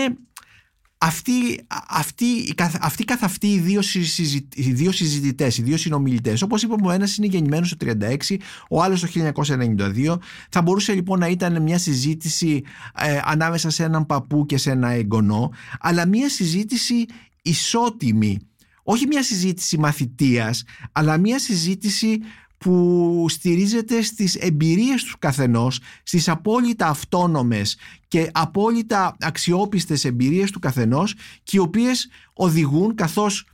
αυτοί, 1.04 1.60
αυτοί, 1.88 2.54
αυτοί 2.80 3.04
καθ' 3.04 3.24
αυτοί 3.24 3.46
οι 3.46 3.58
δύο, 3.58 3.82
συζητητές, 3.82 4.62
οι 4.62 4.72
δύο 4.72 4.92
συζητητές, 4.92 5.58
οι 5.58 5.62
δύο 5.62 5.76
συνομιλητές, 5.76 6.42
όπως 6.42 6.62
είπαμε 6.62 6.86
ο 6.86 6.90
ένας 6.90 7.16
είναι 7.16 7.26
γεννημένος 7.26 7.76
το 7.76 7.76
36, 7.76 8.36
ο 8.70 8.82
άλλος 8.82 9.00
το 9.00 9.08
1992, 9.08 10.18
θα 10.50 10.62
μπορούσε 10.62 10.92
λοιπόν 10.92 11.18
να 11.18 11.28
ήταν 11.28 11.62
μια 11.62 11.78
συζήτηση 11.78 12.62
ε, 12.98 13.20
ανάμεσα 13.24 13.70
σε 13.70 13.84
έναν 13.84 14.06
παππού 14.06 14.46
και 14.46 14.56
σε 14.56 14.70
ένα 14.70 14.88
εγγονό, 14.88 15.50
αλλά 15.80 16.06
μια 16.06 16.28
συζήτηση 16.28 17.06
ισότιμη, 17.42 18.38
όχι 18.82 19.06
μια 19.06 19.22
συζήτηση 19.22 19.78
μαθητείας, 19.78 20.64
αλλά 20.92 21.18
μια 21.18 21.38
συζήτηση 21.38 22.18
που 22.62 23.26
στηρίζεται 23.28 24.02
στις 24.02 24.34
εμπειρίες 24.34 25.02
τους 25.02 25.18
καθενός, 25.18 25.80
στις 26.02 26.28
απόλυτα 26.28 26.86
αυτόνομες 26.86 27.76
και 28.08 28.30
απόλυτα 28.32 29.16
αξιόπιστες 29.20 30.04
εμπειρίες 30.04 30.50
του 30.50 30.58
καθενός 30.58 31.14
και 31.42 31.56
οι 31.56 31.60
οποίες 31.60 32.08
οδηγούν 32.32 32.94
καθώς 32.94 33.46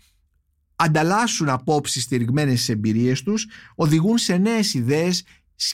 ανταλλάσσουν 0.76 1.48
απόψεις 1.48 2.02
στηριγμένες 2.02 2.54
στις 2.54 2.68
εμπειρίες 2.68 3.22
τους, 3.22 3.46
οδηγούν 3.74 4.18
σε 4.18 4.36
νέες 4.36 4.74
ιδέες 4.74 5.24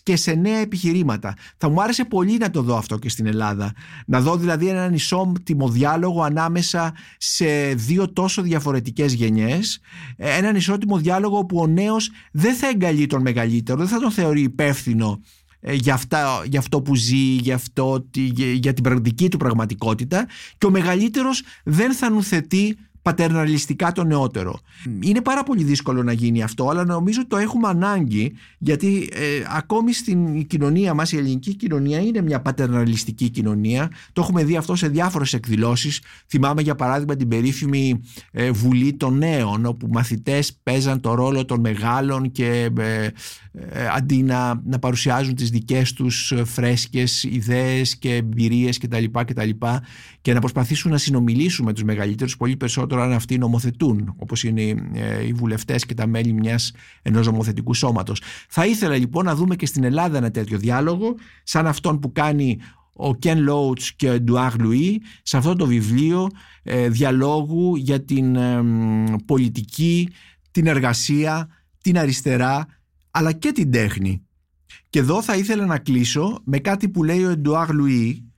και 0.03 0.17
σε 0.17 0.33
νέα 0.33 0.59
επιχειρήματα. 0.59 1.35
Θα 1.57 1.69
μου 1.69 1.83
άρεσε 1.83 2.05
πολύ 2.05 2.37
να 2.37 2.51
το 2.51 2.63
δω 2.63 2.77
αυτό 2.77 2.99
και 2.99 3.09
στην 3.09 3.27
Ελλάδα. 3.27 3.73
Να 4.07 4.21
δω 4.21 4.37
δηλαδή 4.37 4.69
έναν 4.69 4.95
ισότιμο 4.95 5.69
διάλογο 5.69 6.23
ανάμεσα 6.23 6.95
σε 7.19 7.75
δύο 7.75 8.13
τόσο 8.13 8.43
διαφορετικές 8.43 9.13
γενιές. 9.13 9.81
Έναν 10.17 10.57
ισότιμο 10.57 10.99
διάλογο 10.99 11.45
που 11.45 11.59
ο 11.59 11.67
νέος 11.67 12.11
δεν 12.33 12.55
θα 12.55 12.69
εγκαλεί 12.69 13.07
τον 13.07 13.21
μεγαλύτερο, 13.21 13.79
δεν 13.79 13.89
θα 13.89 13.99
τον 13.99 14.11
θεωρεί 14.11 14.43
υπεύθυνο 14.43 15.21
ε, 15.61 15.75
για, 15.75 15.95
αυτά, 15.95 16.43
για 16.47 16.59
αυτό 16.59 16.83
που 16.83 16.95
ζει, 16.95 17.17
για, 17.17 17.55
αυτό, 17.55 18.07
για 18.55 18.73
την 18.73 18.83
πραγματική 18.83 19.29
του 19.29 19.37
πραγματικότητα 19.37 20.27
και 20.59 20.67
ο 20.67 20.71
μεγαλύτερος 20.71 21.43
δεν 21.65 21.95
θα 21.95 22.11
νουθετεί 22.11 22.77
πατερναλιστικά 23.05 23.93
το 23.93 24.05
νεότερο. 24.05 24.61
Είναι 25.01 25.21
πάρα 25.21 25.43
πολύ 25.43 25.63
δύσκολο 25.63 26.03
να 26.03 26.13
γίνει 26.13 26.43
αυτό, 26.43 26.69
αλλά 26.69 26.85
νομίζω 26.85 27.21
ότι 27.21 27.29
το 27.29 27.37
έχουμε 27.37 27.69
ανάγκη, 27.69 28.33
γιατί 28.59 29.09
ε, 29.13 29.21
ακόμη 29.57 29.93
στην 29.93 30.47
κοινωνία 30.47 30.95
μας, 30.95 31.13
η 31.13 31.17
ελληνική 31.17 31.55
κοινωνία 31.55 32.01
είναι 32.01 32.23
μια 32.23 32.41
πατερναλιστική 32.41 33.29
κοινωνία. 33.29 33.91
Το 34.13 34.21
έχουμε 34.21 34.45
δει 34.45 34.57
αυτό 34.57 34.75
σε 34.75 34.89
διάφορες 34.89 35.33
εκδηλώσεις. 35.33 36.01
Θυμάμαι 36.27 36.63
για 36.63 36.75
παράδειγμα 36.75 37.17
την 37.17 37.29
περίφημη 37.29 38.01
ε, 38.31 38.51
Βουλή 38.51 38.93
των 38.93 39.19
Νέων, 39.19 39.67
όπου 39.67 39.89
μαθητές 39.91 40.59
παίζαν 40.63 41.01
το 41.01 41.15
ρόλο 41.15 41.45
των 41.45 41.61
μεγάλων 41.61 42.31
και 42.31 42.71
ε, 42.79 43.09
ε, 43.53 43.89
αντί 43.97 44.23
να, 44.23 44.61
να 44.65 44.79
παρουσιάζουν 44.79 45.35
τις 45.35 45.51
δικές 45.51 45.93
τους 45.93 46.33
φρέσκες 46.45 47.23
ιδέες 47.23 47.97
και 47.97 48.15
εμπειρίες 48.15 48.79
κτλ. 48.79 49.05
Και, 49.25 49.45
και 50.21 50.33
να 50.33 50.41
προσπαθήσουν 50.41 50.91
να 50.91 50.99
συνομιλήσουν 50.99 51.65
με 51.65 51.73
τους 51.73 51.83
μεγαλύτερους 51.83 52.37
πολύ 52.37 52.57
περισσότερο 52.57 52.94
αν 53.03 53.13
αυτοί 53.13 53.39
νομοθετούν 53.39 54.15
όπως 54.17 54.45
είναι 54.45 54.63
οι 55.27 55.33
βουλευτές 55.35 55.87
και 55.87 55.95
τα 55.95 56.07
μέλη 56.07 56.33
μιας 56.33 56.73
ενός 57.03 57.27
νομοθετικού 57.27 57.75
σώματος. 57.75 58.23
Θα 58.49 58.67
ήθελα 58.67 58.97
λοιπόν 58.97 59.25
να 59.25 59.35
δούμε 59.35 59.57
και 59.57 59.67
στην 59.67 59.85
Ελλάδα 59.85 60.17
ένα 60.17 60.31
τέτοιο 60.31 60.59
διάλογο 60.59 61.15
σαν 61.43 61.67
αυτόν 61.67 61.99
που 61.99 62.13
κάνει 62.13 62.59
ο 62.93 63.15
Κεν 63.15 63.39
Λόουτς 63.39 63.93
και 63.93 64.09
ο 64.09 64.13
Εντουάρ 64.13 64.61
Λουί 64.61 65.03
σε 65.23 65.37
αυτό 65.37 65.55
το 65.55 65.67
βιβλίο 65.67 66.29
ε, 66.63 66.89
διαλόγου 66.89 67.77
για 67.77 68.05
την 68.05 68.37
πολιτική, 69.27 70.09
την 70.51 70.67
εργασία, 70.67 71.49
την 71.81 71.99
αριστερά 71.99 72.67
αλλά 73.11 73.33
και 73.33 73.53
την 73.53 73.71
τέχνη. 73.71 74.23
Και 74.91 74.99
εδώ 74.99 75.23
θα 75.23 75.37
ήθελα 75.37 75.67
να 75.67 75.79
κλείσω 75.79 76.41
με 76.45 76.59
κάτι 76.59 76.89
που 76.89 77.05
λέει 77.05 77.25
ο 77.25 77.31
Εντουάρ 77.31 77.73
Λουί 77.73 78.33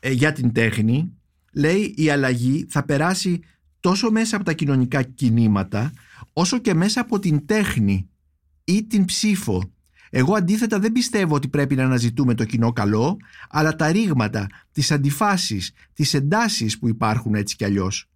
ε, 0.00 0.10
για 0.10 0.32
την 0.32 0.52
τέχνη. 0.52 1.12
Λέει 1.52 1.94
η 1.96 2.10
αλλαγή 2.10 2.66
θα 2.68 2.84
περάσει 2.84 3.40
τόσο 3.86 4.10
μέσα 4.10 4.36
από 4.36 4.44
τα 4.44 4.52
κοινωνικά 4.52 5.02
κινήματα 5.02 5.92
όσο 6.32 6.58
και 6.58 6.74
μέσα 6.74 7.00
από 7.00 7.18
την 7.18 7.46
τέχνη 7.46 8.08
ή 8.64 8.84
την 8.84 9.04
ψήφο 9.04 9.70
εγώ 10.10 10.34
αντίθετα 10.34 10.78
δεν 10.78 10.92
πιστεύω 10.92 11.34
ότι 11.34 11.48
πρέπει 11.48 11.74
να 11.74 11.84
αναζητούμε 11.84 12.34
το 12.34 12.44
κοινό 12.44 12.72
καλό, 12.72 13.16
αλλά 13.48 13.76
τα 13.76 13.92
ρήγματα, 13.92 14.46
τις 14.72 14.90
αντιφάσεις, 14.90 15.72
τις 15.92 16.14
εντάσεις 16.14 16.78
που 16.78 16.88
υπάρχουν 16.88 17.34
έτσι 17.34 17.56
κι 17.56 17.64
αλλιώς. 17.64 18.08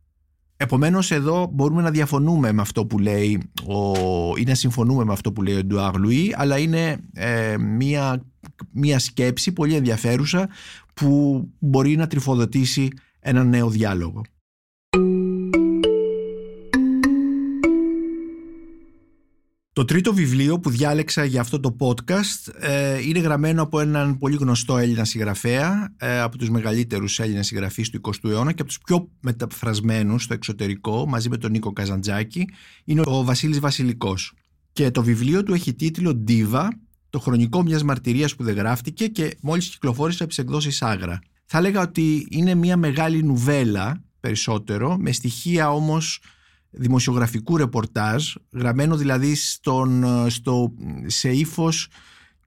Επομένως 0.56 1.10
εδώ 1.10 1.50
μπορούμε 1.52 1.82
να 1.82 1.90
διαφωνούμε 1.90 2.52
με 2.52 2.62
αυτό 2.62 2.86
που 2.86 2.98
λέει 2.98 3.50
ο, 3.66 3.92
ή 4.36 4.44
να 4.44 4.54
συμφωνούμε 4.54 5.04
με 5.04 5.12
αυτό 5.12 5.32
που 5.32 5.42
λέει 5.42 5.56
ο 5.56 5.64
Ντουάρ 5.64 5.96
Λουί, 5.96 6.34
αλλά 6.36 6.58
είναι 6.58 6.96
ε, 7.12 7.56
μια, 7.58 8.24
μια 8.72 8.98
σκέψη 8.98 9.52
πολύ 9.52 9.74
ενδιαφέρουσα 9.74 10.48
που 10.94 11.44
μπορεί 11.58 11.96
να 11.96 12.06
τρυφοδοτήσει 12.06 12.88
ένα 13.20 13.44
νέο 13.44 13.70
διάλογο. 13.70 14.22
Το 19.72 19.84
τρίτο 19.84 20.14
βιβλίο 20.14 20.60
που 20.60 20.70
διάλεξα 20.70 21.24
για 21.24 21.40
αυτό 21.40 21.60
το 21.60 21.76
podcast 21.80 22.54
ε, 22.58 23.02
είναι 23.02 23.18
γραμμένο 23.18 23.62
από 23.62 23.80
έναν 23.80 24.18
πολύ 24.18 24.36
γνωστό 24.36 24.78
Έλληνα 24.78 25.04
συγγραφέα, 25.04 25.94
ε, 25.96 26.20
από 26.20 26.38
τους 26.38 26.50
μεγαλύτερους 26.50 27.18
Έλληνες 27.18 27.46
συγγραφείς 27.46 27.90
του 27.90 28.00
20ου 28.02 28.30
αιώνα 28.30 28.52
και 28.52 28.62
από 28.62 28.70
τους 28.70 28.78
πιο 28.78 29.08
μεταφρασμένους 29.20 30.22
στο 30.22 30.34
εξωτερικό, 30.34 31.06
μαζί 31.08 31.28
με 31.28 31.36
τον 31.36 31.50
Νίκο 31.50 31.72
Καζαντζάκη, 31.72 32.48
είναι 32.84 33.02
ο 33.04 33.24
Βασίλης 33.24 33.60
Βασιλικός. 33.60 34.32
Και 34.72 34.90
το 34.90 35.02
βιβλίο 35.02 35.42
του 35.42 35.54
έχει 35.54 35.74
τίτλο 35.74 36.24
«Diva», 36.28 36.68
το 37.10 37.18
χρονικό 37.18 37.62
μιας 37.62 37.82
μαρτυρίας 37.82 38.34
που 38.36 38.44
δεν 38.44 38.54
γράφτηκε 38.54 39.06
και 39.06 39.36
μόλις 39.40 39.68
κυκλοφόρησε 39.68 40.22
από 40.22 40.28
τις 40.28 40.38
εκδόσεις 40.38 40.82
Άγρα. 40.82 41.18
Θα 41.44 41.58
έλεγα 41.58 41.80
ότι 41.80 42.26
είναι 42.30 42.54
μια 42.54 42.76
μεγάλη 42.76 43.22
νουβέλα 43.22 44.02
περισσότερο, 44.20 44.96
με 44.98 45.12
στοιχεία 45.12 45.72
όμως 45.72 46.20
δημοσιογραφικού 46.70 47.56
ρεπορτάζ, 47.56 48.34
γραμμένο 48.50 48.96
δηλαδή 48.96 49.34
στον, 49.34 50.04
στο, 50.30 50.72
σε 51.06 51.30
ύφος 51.30 51.88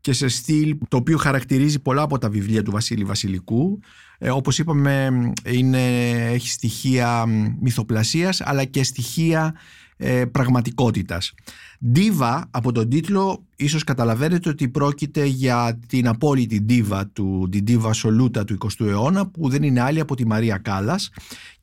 και 0.01 0.13
σε 0.13 0.27
στυλ 0.27 0.77
το 0.87 0.97
οποίο 0.97 1.17
χαρακτηρίζει 1.17 1.79
πολλά 1.79 2.01
από 2.01 2.17
τα 2.17 2.29
βιβλία 2.29 2.63
του 2.63 2.71
Βασίλη 2.71 3.03
Βασιλικού. 3.03 3.79
Ε, 4.17 4.29
όπως 4.29 4.59
είπαμε 4.59 5.09
είναι, 5.45 6.11
έχει 6.31 6.49
στοιχεία 6.49 7.25
μυθοπλασίας 7.59 8.41
αλλά 8.41 8.63
και 8.65 8.83
στοιχεία 8.83 9.55
ε, 10.05 10.25
πραγματικότητας. 10.25 11.33
Ντίβα 11.91 12.47
από 12.51 12.71
τον 12.71 12.89
τίτλο 12.89 13.45
ίσως 13.55 13.83
καταλαβαίνετε 13.83 14.49
ότι 14.49 14.67
πρόκειται 14.67 15.25
για 15.25 15.79
την 15.87 16.07
απόλυτη 16.07 16.61
ντίβα 16.61 17.07
του, 17.07 17.47
την 17.51 17.63
ντίβα 17.63 17.93
σολούτα 17.93 18.43
του 18.43 18.57
20ου 18.59 18.85
αιώνα 18.87 19.27
που 19.27 19.49
δεν 19.49 19.63
είναι 19.63 19.81
άλλη 19.81 19.99
από 19.99 20.15
τη 20.15 20.27
Μαρία 20.27 20.57
Κάλλας 20.57 21.09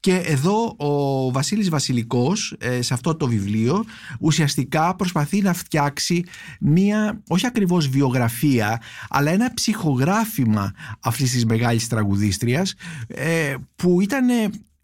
και 0.00 0.16
εδώ 0.16 0.74
ο 0.76 1.30
Βασίλης 1.30 1.68
Βασιλικός 1.68 2.56
ε, 2.58 2.82
σε 2.82 2.94
αυτό 2.94 3.14
το 3.14 3.26
βιβλίο 3.26 3.84
ουσιαστικά 4.20 4.96
προσπαθεί 4.96 5.40
να 5.40 5.52
φτιάξει 5.52 6.24
μία 6.60 7.22
όχι 7.28 7.46
ακριβώς 7.46 7.88
βιογραφία 7.88 8.80
αλλά 9.08 9.30
ένα 9.30 9.54
ψυχογράφημα 9.54 10.72
αυτής 11.00 11.30
της 11.30 11.44
μεγάλης 11.44 11.88
τραγουδίστριας 11.88 12.74
ε, 13.06 13.54
που 13.76 14.00
ήταν 14.00 14.26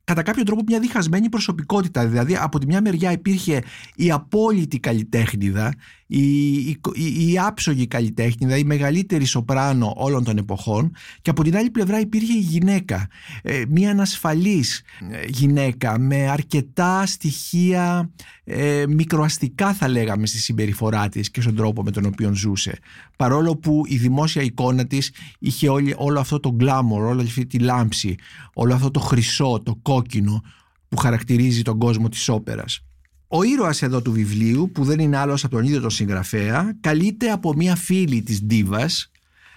κατά 0.06 0.22
κάποιο 0.22 0.42
τρόπο 0.42 0.62
μια 0.66 0.80
διχασμένη 0.80 1.28
προσωπικότητα. 1.28 2.06
Δηλαδή 2.06 2.36
από 2.36 2.58
τη 2.58 2.66
μια 2.66 2.80
μεριά 2.80 3.12
υπήρχε 3.12 3.62
η 3.94 4.10
απόλυτη 4.10 4.78
καλλιτέχνηδα, 4.78 5.74
η, 6.06 6.56
η, 6.68 6.78
η, 7.18 7.38
άψογη 7.38 7.86
καλλιτέχνηδα, 7.86 8.56
η 8.56 8.64
μεγαλύτερη 8.64 9.24
σοπράνο 9.24 9.92
όλων 9.96 10.24
των 10.24 10.36
εποχών 10.36 10.92
και 11.22 11.30
από 11.30 11.42
την 11.42 11.56
άλλη 11.56 11.70
πλευρά 11.70 12.00
υπήρχε 12.00 12.32
η 12.32 12.40
γυναίκα, 12.40 13.08
ε, 13.42 13.62
μια 13.68 13.90
ανασφαλής 13.90 14.82
ε, 15.10 15.24
γυναίκα 15.28 15.98
με 15.98 16.28
αρκετά 16.30 17.06
στοιχεία 17.06 18.10
ε, 18.44 18.84
μικροαστικά 18.88 19.74
θα 19.74 19.88
λέγαμε 19.88 20.26
στη 20.26 20.38
συμπεριφορά 20.38 21.08
της 21.08 21.30
και 21.30 21.40
στον 21.40 21.54
τρόπο 21.54 21.82
με 21.82 21.90
τον 21.90 22.04
οποίο 22.04 22.34
ζούσε. 22.34 22.78
Παρόλο 23.16 23.56
που 23.56 23.82
η 23.86 23.96
δημόσια 23.96 24.42
εικόνα 24.42 24.86
της 24.86 25.12
είχε 25.38 25.68
όλο 25.96 26.20
αυτό 26.20 26.40
το 26.40 26.52
γκλάμορ, 26.52 27.04
όλη 27.04 27.22
αυτή 27.22 27.46
τη 27.46 27.58
λάμψη, 27.58 28.14
όλο 28.54 28.74
αυτό 28.74 28.90
το 28.90 29.00
χρυσό, 29.00 29.60
το 29.64 29.78
κόκκινο 29.82 30.42
που 30.88 30.96
χαρακτηρίζει 30.96 31.62
τον 31.62 31.78
κόσμο 31.78 32.08
της 32.08 32.28
όπερας. 32.28 32.85
Ο 33.28 33.42
ήρωας 33.42 33.82
εδώ 33.82 34.02
του 34.02 34.12
βιβλίου, 34.12 34.70
που 34.74 34.84
δεν 34.84 34.98
είναι 34.98 35.16
άλλος 35.16 35.44
από 35.44 35.54
τον 35.54 35.64
ίδιο 35.64 35.80
τον 35.80 35.90
συγγραφέα, 35.90 36.76
καλείται 36.80 37.30
από 37.30 37.54
μια 37.54 37.76
φίλη 37.76 38.22
της 38.22 38.42
Ντίβας, 38.42 39.10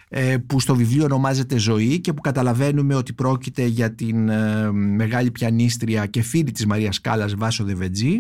ε, 0.10 0.38
που 0.38 0.60
στο 0.60 0.76
βιβλίο 0.76 1.04
ονομάζεται 1.04 1.58
Ζωή 1.58 2.00
και 2.00 2.14
που 2.14 2.22
καταλαβαίνουμε 2.22 2.96
ότι 2.96 3.14
πρόκειται 3.14 3.66
για 3.66 3.92
την 3.92 4.30
ε, 4.30 4.72
μεγάλη 4.72 5.32
πιανίστρια 5.32 6.06
και 6.06 6.22
φίλη 6.22 6.52
της 6.52 6.66
Μαρίας 6.66 7.02
Κάλλας 7.02 7.36
Βάσο 7.36 7.64
Δεβετζή 7.64 8.18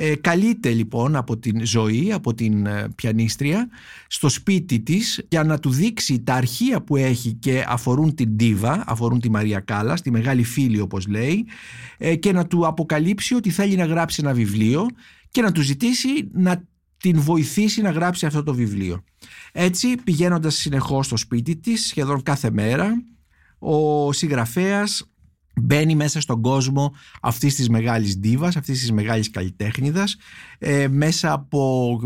ε, 0.00 0.16
καλείται 0.16 0.70
λοιπόν 0.70 1.16
από 1.16 1.38
την 1.38 1.66
ζωή, 1.66 2.12
από 2.12 2.34
την 2.34 2.66
ε, 2.66 2.88
πιανίστρια 2.94 3.68
στο 4.06 4.28
σπίτι 4.28 4.80
της 4.80 5.26
για 5.28 5.44
να 5.44 5.58
του 5.58 5.70
δείξει 5.70 6.22
τα 6.22 6.34
αρχεία 6.34 6.82
που 6.82 6.96
έχει 6.96 7.32
και 7.32 7.64
αφορούν 7.68 8.14
την 8.14 8.28
Ντίβα, 8.36 8.84
αφορούν 8.86 9.20
τη 9.20 9.30
Μαρία 9.30 9.60
Κάλλας, 9.60 10.00
τη 10.00 10.10
μεγάλη 10.10 10.42
φίλη 10.42 10.80
όπως 10.80 11.06
λέει 11.06 11.46
ε, 11.98 12.14
και 12.14 12.32
να 12.32 12.46
του 12.46 12.66
αποκαλύψει 12.66 13.34
ότι 13.34 13.50
θέλει 13.50 13.76
να 13.76 13.84
γράψει 13.84 14.20
ένα 14.24 14.32
βιβλίο 14.32 14.86
και 15.30 15.42
να 15.42 15.52
του 15.52 15.60
ζητήσει 15.60 16.28
να 16.32 16.64
την 16.96 17.20
βοηθήσει 17.20 17.82
να 17.82 17.90
γράψει 17.90 18.26
αυτό 18.26 18.42
το 18.42 18.54
βιβλίο. 18.54 19.04
Έτσι 19.52 19.94
πηγαίνοντας 20.04 20.54
συνεχώς 20.54 21.06
στο 21.06 21.16
σπίτι 21.16 21.56
της 21.56 21.86
σχεδόν 21.86 22.22
κάθε 22.22 22.50
μέρα 22.50 23.02
ο 23.58 24.12
συγγραφέας 24.12 25.10
μπαίνει 25.60 25.94
μέσα 25.94 26.20
στον 26.20 26.40
κόσμο 26.40 26.94
αυτής 27.22 27.54
της 27.54 27.68
μεγάλης 27.68 28.18
ντίβας, 28.18 28.56
αυτής 28.56 28.80
της 28.80 28.92
μεγάλης 28.92 29.30
καλλιτέχνηδας 29.30 30.16
ε, 30.58 30.88
μέσα 30.88 31.32
από 31.32 32.00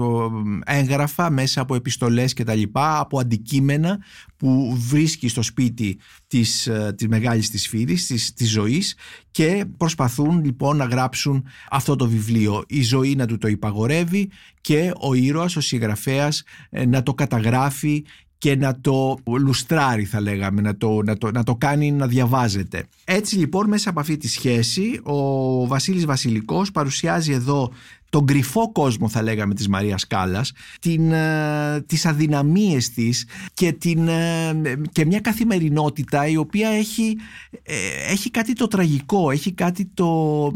ε, 0.66 0.78
έγγραφα, 0.78 1.30
μέσα 1.30 1.60
από 1.60 1.74
επιστολές 1.74 2.32
και 2.32 2.44
τα 2.44 2.54
λοιπά, 2.54 2.98
από 2.98 3.18
αντικείμενα 3.18 3.98
που 4.36 4.76
βρίσκει 4.88 5.28
στο 5.28 5.42
σπίτι 5.42 5.98
της, 6.26 6.66
ε, 6.66 6.94
της 6.96 7.08
μεγάλης 7.08 7.50
της 7.50 7.68
φίλης, 7.68 8.06
της, 8.06 8.32
της 8.32 8.50
ζωής 8.50 8.96
και 9.30 9.64
προσπαθούν 9.76 10.44
λοιπόν 10.44 10.76
να 10.76 10.84
γράψουν 10.84 11.44
αυτό 11.70 11.96
το 11.96 12.08
βιβλίο. 12.08 12.64
Η 12.66 12.82
ζωή 12.82 13.14
να 13.14 13.26
του 13.26 13.38
το 13.38 13.48
υπαγορεύει 13.48 14.30
και 14.60 14.92
ο 15.00 15.14
ήρωας, 15.14 15.56
ο 15.56 15.60
συγγραφέας 15.60 16.42
να 16.86 17.02
το 17.02 17.14
καταγράφει 17.14 18.04
και 18.42 18.56
να 18.56 18.80
το 18.80 19.18
λουστράρει 19.38 20.04
θα 20.04 20.20
λέγαμε, 20.20 20.60
να 20.60 20.76
το, 20.76 21.02
να, 21.02 21.18
το, 21.18 21.30
να 21.30 21.42
το 21.42 21.54
κάνει 21.56 21.92
να 21.92 22.06
διαβάζεται. 22.06 22.84
Έτσι 23.04 23.36
λοιπόν 23.36 23.68
μέσα 23.68 23.90
από 23.90 24.00
αυτή 24.00 24.16
τη 24.16 24.28
σχέση 24.28 25.00
ο 25.02 25.66
Βασίλης 25.66 26.04
Βασιλικός 26.04 26.70
παρουσιάζει 26.70 27.32
εδώ 27.32 27.72
τον 28.10 28.26
κρυφό 28.26 28.72
κόσμο 28.72 29.08
θα 29.08 29.22
λέγαμε 29.22 29.54
της 29.54 29.68
Μαρίας 29.68 30.06
Κάλλας, 30.06 30.52
την, 30.80 31.12
ε, 31.12 31.80
τις 31.86 32.06
αδυναμίες 32.06 32.90
της 32.90 33.26
και, 33.54 33.72
την, 33.72 34.08
ε, 34.08 34.80
και 34.92 35.06
μια 35.06 35.20
καθημερινότητα 35.20 36.26
η 36.26 36.36
οποία 36.36 36.68
έχει, 36.68 37.16
ε, 37.62 37.74
έχει 38.10 38.30
κάτι 38.30 38.52
το 38.52 38.66
τραγικό, 38.66 39.30
έχει 39.30 39.52
κάτι 39.52 39.90
το... 39.94 40.50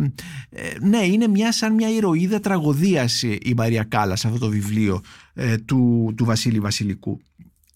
ναι, 0.81 1.05
είναι 1.05 1.29
μια 1.29 1.53
σαν 1.53 1.75
μια 1.75 1.89
ηρωίδα 1.89 2.41
τραγωδίας 2.41 3.23
η 3.23 3.55
Μαρία 3.57 3.83
Κάλλας 3.83 4.25
αυτό 4.25 4.39
το 4.39 4.49
βιβλίο 4.49 5.01
του, 5.65 6.13
του 6.17 6.25
Βασίλη 6.25 6.61
Βασιλικού 6.61 7.21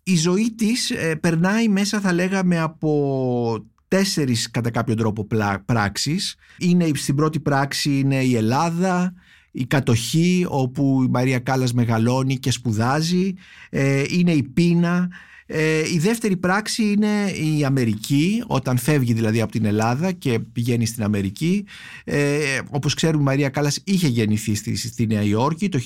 η 0.03 0.17
ζωή 0.17 0.55
της 0.57 0.91
ε, 0.91 1.15
περνάει 1.15 1.69
μέσα 1.69 2.01
θα 2.01 2.13
λέγαμε 2.13 2.59
από 2.59 3.65
τέσσερις 3.89 4.51
κατά 4.51 4.71
κάποιο 4.71 4.95
τρόπο 4.95 5.27
πράξεις. 5.65 6.37
Είναι, 6.59 6.91
στην 6.95 7.15
πρώτη 7.15 7.41
πράξη 7.41 7.99
είναι 7.99 8.23
η 8.23 8.37
Ελλάδα, 8.37 9.15
η 9.51 9.65
κατοχή 9.65 10.47
όπου 10.49 11.03
η 11.03 11.09
Μαρία 11.11 11.39
Κάλλας 11.39 11.73
μεγαλώνει 11.73 12.39
και 12.39 12.51
σπουδάζει, 12.51 13.35
ε, 13.71 14.05
είναι 14.09 14.33
η 14.33 14.43
πείνα, 14.43 15.09
ε, 15.53 15.93
η 15.93 15.99
δεύτερη 15.99 16.37
πράξη 16.37 16.83
είναι 16.83 17.31
η 17.31 17.65
Αμερική, 17.65 18.43
όταν 18.47 18.79
φεύγει 18.79 19.13
δηλαδή 19.13 19.41
από 19.41 19.53
την 19.53 19.65
Ελλάδα 19.65 20.13
και 20.13 20.39
πηγαίνει 20.39 20.87
στην 20.87 21.03
Αμερική. 21.03 21.65
Ε, 22.05 22.59
όπως 22.71 22.95
ξέρουμε 22.95 23.23
η 23.23 23.25
Μαρία 23.25 23.49
Κάλλας 23.49 23.81
είχε 23.85 24.09
γεννηθεί 24.09 24.55
στη, 24.55 24.77
στη 24.77 25.07
Νέα 25.07 25.23
Υόρκη 25.23 25.69
το 25.69 25.81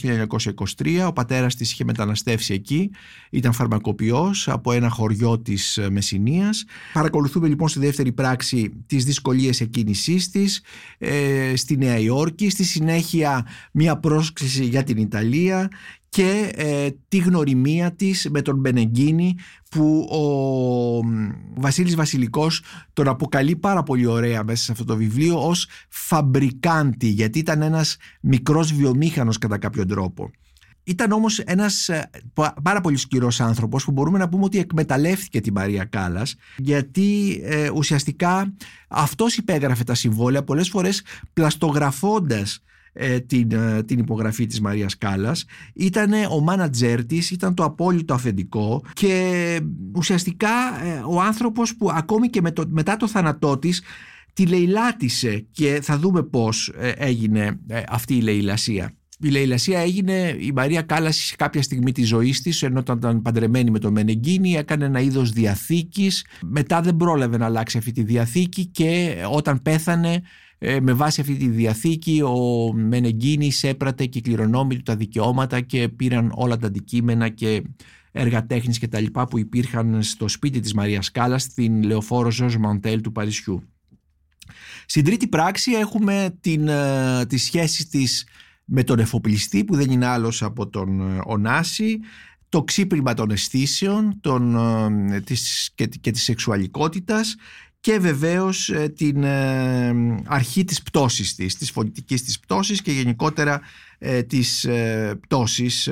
1923, 0.79 1.07
ο 1.07 1.12
πατέρας 1.12 1.55
της 1.55 1.72
είχε 1.72 1.85
μεταναστεύσει 1.85 2.55
εκεί, 2.55 2.90
ήταν 3.31 3.53
φαρμακοποιός 3.53 4.48
από 4.48 4.72
ένα 4.72 4.88
χωριό 4.88 5.38
της 5.38 5.77
ε, 5.77 5.90
Μεσσηνίας. 5.90 6.64
Παρακολουθούμε 6.92 7.48
λοιπόν 7.48 7.68
στη 7.68 7.79
δεύτερη 7.79 8.12
πράξη 8.12 8.72
τις 8.87 9.05
δυσκολίες 9.05 9.61
εκκίνησής 9.61 10.31
της 10.31 10.62
ε, 10.98 11.53
στη 11.57 11.77
Νέα 11.77 11.98
Υόρκη, 11.98 12.50
στη 12.50 12.64
συνέχεια 12.64 13.46
μια 13.72 13.96
πρόσκληση 13.96 14.64
για 14.64 14.83
την 14.83 14.96
Ιταλία 14.96 15.70
και 16.14 16.53
ε, 16.55 16.88
τη 17.09 17.18
γνωριμία 17.18 17.92
της 17.92 18.29
με 18.31 18.42
τον 18.42 18.57
Μπενεγκίνη 18.57 19.37
που 19.70 20.09
ο 20.11 20.20
Βασίλης 21.61 21.94
Βασιλικός 21.94 22.62
τον 22.92 23.09
αποκαλεί 23.09 23.57
πάρα 23.57 23.83
πολύ 23.83 24.07
ωραία 24.07 24.44
μέσα 24.44 24.64
σε 24.64 24.72
αυτό 24.72 24.85
το 24.85 24.96
βιβλίο 24.96 25.48
ως 25.48 25.68
φαμπρικάντη 25.88 27.07
γιατί 27.07 27.38
ήταν 27.38 27.62
ένας 27.62 27.96
μικρός 28.20 28.72
βιομήχανος 28.72 29.38
κατά 29.38 29.59
κάποιο 29.59 29.87
τρόπο. 29.87 30.31
Ήταν 30.85 31.12
όμως 31.12 31.38
ένας 31.38 31.88
ε, 31.88 32.11
πάρα 32.62 32.81
πολύ 32.81 32.96
σκληρός 32.96 33.40
άνθρωπος 33.40 33.85
που 33.85 33.92
μπορούμε 33.92 34.18
να 34.18 34.29
πούμε 34.29 34.44
ότι 34.44 34.59
εκμεταλλεύτηκε 34.59 35.40
την 35.40 35.53
Μαρία 35.53 35.85
Κάλλας 35.85 36.35
γιατί 36.57 37.40
ε, 37.44 37.70
ουσιαστικά 37.74 38.55
αυτός 38.88 39.37
υπέγραφε 39.37 39.85
τα 39.85 39.94
συμβόλαια 39.94 40.42
πολλές 40.42 40.68
φορές 40.68 41.03
πλαστογραφώντας 41.33 42.62
ε, 42.96 43.20
την, 43.20 43.52
ε, 43.52 43.83
την 43.83 43.98
υπογραφή 43.98 44.46
της 44.46 44.61
Μαρίας 44.61 44.98
Κάλλας 44.98 45.44
ήταν 45.74 46.12
ο 46.30 46.40
μάνατζέρ 46.40 47.04
της, 47.04 47.30
ήταν 47.30 47.54
το 47.54 47.64
απόλυτο 47.64 48.14
αφεντικό 48.14 48.83
και 48.92 49.61
ουσιαστικά 49.94 50.85
ε, 50.85 51.02
ο 51.07 51.20
άνθρωπος 51.20 51.76
που 51.76 51.90
ακόμη 51.90 52.28
και 52.28 52.40
με 52.40 52.50
το, 52.50 52.64
μετά 52.68 52.96
το 52.96 53.09
θάνατό 53.09 53.59
της 53.59 53.83
τη 54.33 54.46
λαιλάτισε 54.46 55.46
και 55.50 55.80
θα 55.83 55.98
δούμε 55.98 56.22
πώς 56.22 56.72
έγινε 56.96 57.59
αυτή 57.88 58.16
η 58.16 58.20
λαιλασία. 58.20 58.92
Η 59.20 59.28
λαιλασία 59.28 59.80
έγινε 59.80 60.37
η 60.38 60.52
Μαρία 60.54 60.83
Κάλλας 60.83 61.16
σε 61.16 61.37
κάποια 61.37 61.62
στιγμή 61.62 61.92
της 61.92 62.09
ζωής 62.09 62.42
της 62.42 62.62
ενώ 62.62 62.78
ήταν 62.78 63.22
παντρεμένη 63.22 63.70
με 63.70 63.78
τον 63.78 63.92
Μενεγκίνη 63.92 64.54
έκανε 64.54 64.85
ένα 64.85 65.00
είδος 65.00 65.30
διαθήκης 65.30 66.26
μετά 66.42 66.80
δεν 66.80 66.96
πρόλαβε 66.96 67.37
να 67.37 67.44
αλλάξει 67.44 67.78
αυτή 67.78 67.92
τη 67.92 68.02
διαθήκη 68.02 68.66
και 68.66 69.16
όταν 69.30 69.62
πέθανε 69.62 70.22
ε, 70.66 70.81
με 70.81 70.92
βάση 70.92 71.20
αυτή 71.20 71.37
τη 71.37 71.48
διαθήκη 71.48 72.22
ο 72.22 72.72
Μενεγκίνης 72.72 73.62
έπρατε 73.62 74.07
και 74.07 74.20
κληρονόμοι 74.20 74.77
του 74.77 74.83
τα 74.83 74.96
δικαιώματα 74.96 75.61
και 75.61 75.88
πήραν 75.88 76.33
όλα 76.35 76.57
τα 76.57 76.66
αντικείμενα 76.66 77.29
και 77.29 77.62
έργα 78.12 78.46
τέχνης 78.46 78.79
και 78.79 78.88
τα 78.88 79.00
λοιπά 79.00 79.27
που 79.29 79.38
υπήρχαν 79.38 80.03
στο 80.03 80.29
σπίτι 80.29 80.61
της 80.61 80.74
Μαρίας 80.74 81.11
Κάλλας 81.11 81.42
στην 81.42 81.83
λεωφόρο 81.83 82.31
Ζωζ 82.31 82.57
Μαντέλ 82.57 83.00
του 83.00 83.12
Παρισιού. 83.12 83.62
Στην 84.87 85.05
τρίτη 85.05 85.29
πράξη 85.29 85.72
έχουμε 85.72 86.37
την, 86.40 86.68
ε, 86.68 87.27
τις 87.27 87.42
σχέσεις 87.42 87.88
της 87.88 88.27
με 88.64 88.83
τον 88.83 88.98
εφοπλιστή 88.98 89.64
που 89.64 89.77
δεν 89.77 89.90
είναι 89.90 90.07
άλλος 90.07 90.42
από 90.42 90.68
τον 90.68 91.00
ε, 91.00 91.20
Ωνάση 91.24 91.98
το 92.48 92.62
ξύπνημα 92.62 93.14
των 93.14 93.31
αισθήσεων 93.31 94.20
των, 94.20 94.57
της, 95.24 95.70
και, 95.74 95.87
και 95.87 96.11
της 96.11 96.22
σεξουαλικότητας 96.22 97.37
και 97.85 97.99
βεβαίως 97.99 98.68
ε, 98.68 98.88
την 98.88 99.25
ε, 99.25 99.94
αρχή 100.27 100.64
της 100.64 100.83
πτώσης 100.83 101.35
της, 101.35 101.57
της 101.57 101.70
φωνητικής 101.70 102.25
της 102.25 102.40
πτώσης 102.40 102.83
και 102.83 102.92
γενικότερα 102.92 103.61
ε, 103.99 104.23
της 104.23 104.66
πτώσης 105.20 105.90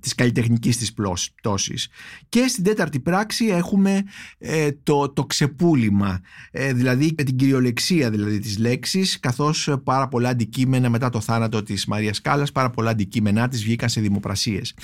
της 0.00 0.14
καλλιτεχνικής 0.14 0.76
της 0.76 0.92
πτώσης. 1.34 1.88
Και 2.28 2.46
στην 2.48 2.64
τέταρτη 2.64 3.00
πράξη 3.00 3.46
έχουμε 3.46 4.02
ε, 4.38 4.68
το, 4.82 5.08
το 5.08 5.24
ξεπούλημα, 5.24 6.20
ε, 6.50 6.72
δηλαδή 6.72 7.14
με 7.16 7.22
την 7.22 7.36
κυριολεξία 7.36 8.10
δηλαδή 8.10 8.38
της 8.38 8.58
λέξης, 8.58 9.20
καθώς 9.20 9.70
πάρα 9.84 10.08
πολλά 10.08 10.28
αντικείμενα 10.28 10.90
μετά 10.90 11.08
το 11.08 11.20
θάνατο 11.20 11.62
της 11.62 11.86
Μαρίας 11.86 12.20
Κάλλας, 12.20 12.52
πάρα 12.52 12.70
πολλά 12.70 12.90
αντικείμενά 12.90 13.48
της 13.48 13.62
βγήκαν 13.62 13.88
σε 13.88 14.00
δημοπρασίες. 14.00 14.74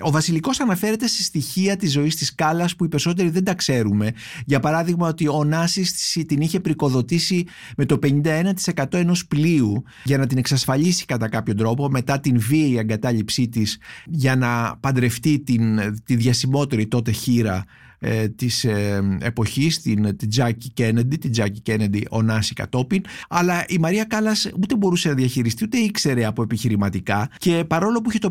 Ο 0.00 0.10
Βασιλικός 0.10 0.60
αναφέρεται 0.60 1.06
σε 1.06 1.22
στοιχεία 1.22 1.76
της 1.76 1.92
ζωής 1.92 2.16
της 2.16 2.34
Κάλλας 2.34 2.76
που 2.76 2.84
οι 2.84 2.88
περισσότεροι 2.88 3.30
δεν 3.30 3.44
τα 3.44 3.54
ξέρουμε. 3.54 4.12
Για 4.46 4.60
παράδειγμα 4.60 5.08
ότι 5.08 5.28
ο 5.28 5.44
Νάσης 5.44 6.18
την 6.26 6.40
είχε 6.40 6.60
πρικοδοτήσει 6.60 7.46
με 7.76 7.86
το 7.86 7.98
51% 8.02 8.94
ενός 8.94 9.26
πλοίου 9.26 9.82
για 10.04 10.18
να 10.18 10.26
την 10.26 10.38
εξασφαλίσει 10.38 11.04
κατά 11.04 11.28
κάποιο 11.28 11.54
τρόπο 11.54 11.88
μετά 11.88 12.20
την 12.20 12.40
βίαιη 12.40 12.76
εγκατάλειψή 12.76 13.48
της 13.48 13.78
για 14.06 14.36
να 14.36 14.51
παντρευτεί 14.80 15.40
την, 15.40 15.78
τη 16.04 16.16
διασημότερη 16.16 16.86
τότε 16.86 17.10
χείρα 17.10 17.64
ε, 18.04 18.28
της 18.28 18.64
ε, 18.64 19.02
εποχής, 19.20 19.80
την, 19.80 20.16
την 20.16 20.28
Τζάκι 20.28 20.70
Κέννεντι, 20.70 21.16
την 21.16 21.32
Τζάκι 21.32 21.60
Κέννεντι 21.60 22.06
ονάσει 22.10 22.54
κατόπιν, 22.54 23.02
αλλά 23.28 23.64
η 23.68 23.78
Μαρία 23.78 24.04
Κάλλας 24.04 24.50
ούτε 24.60 24.76
μπορούσε 24.76 25.08
να 25.08 25.14
διαχειριστεί, 25.14 25.64
ούτε 25.64 25.78
ήξερε 25.78 26.24
από 26.24 26.42
επιχειρηματικά 26.42 27.28
και 27.38 27.64
παρόλο 27.68 28.00
που 28.00 28.10
είχε 28.10 28.18
το 28.18 28.30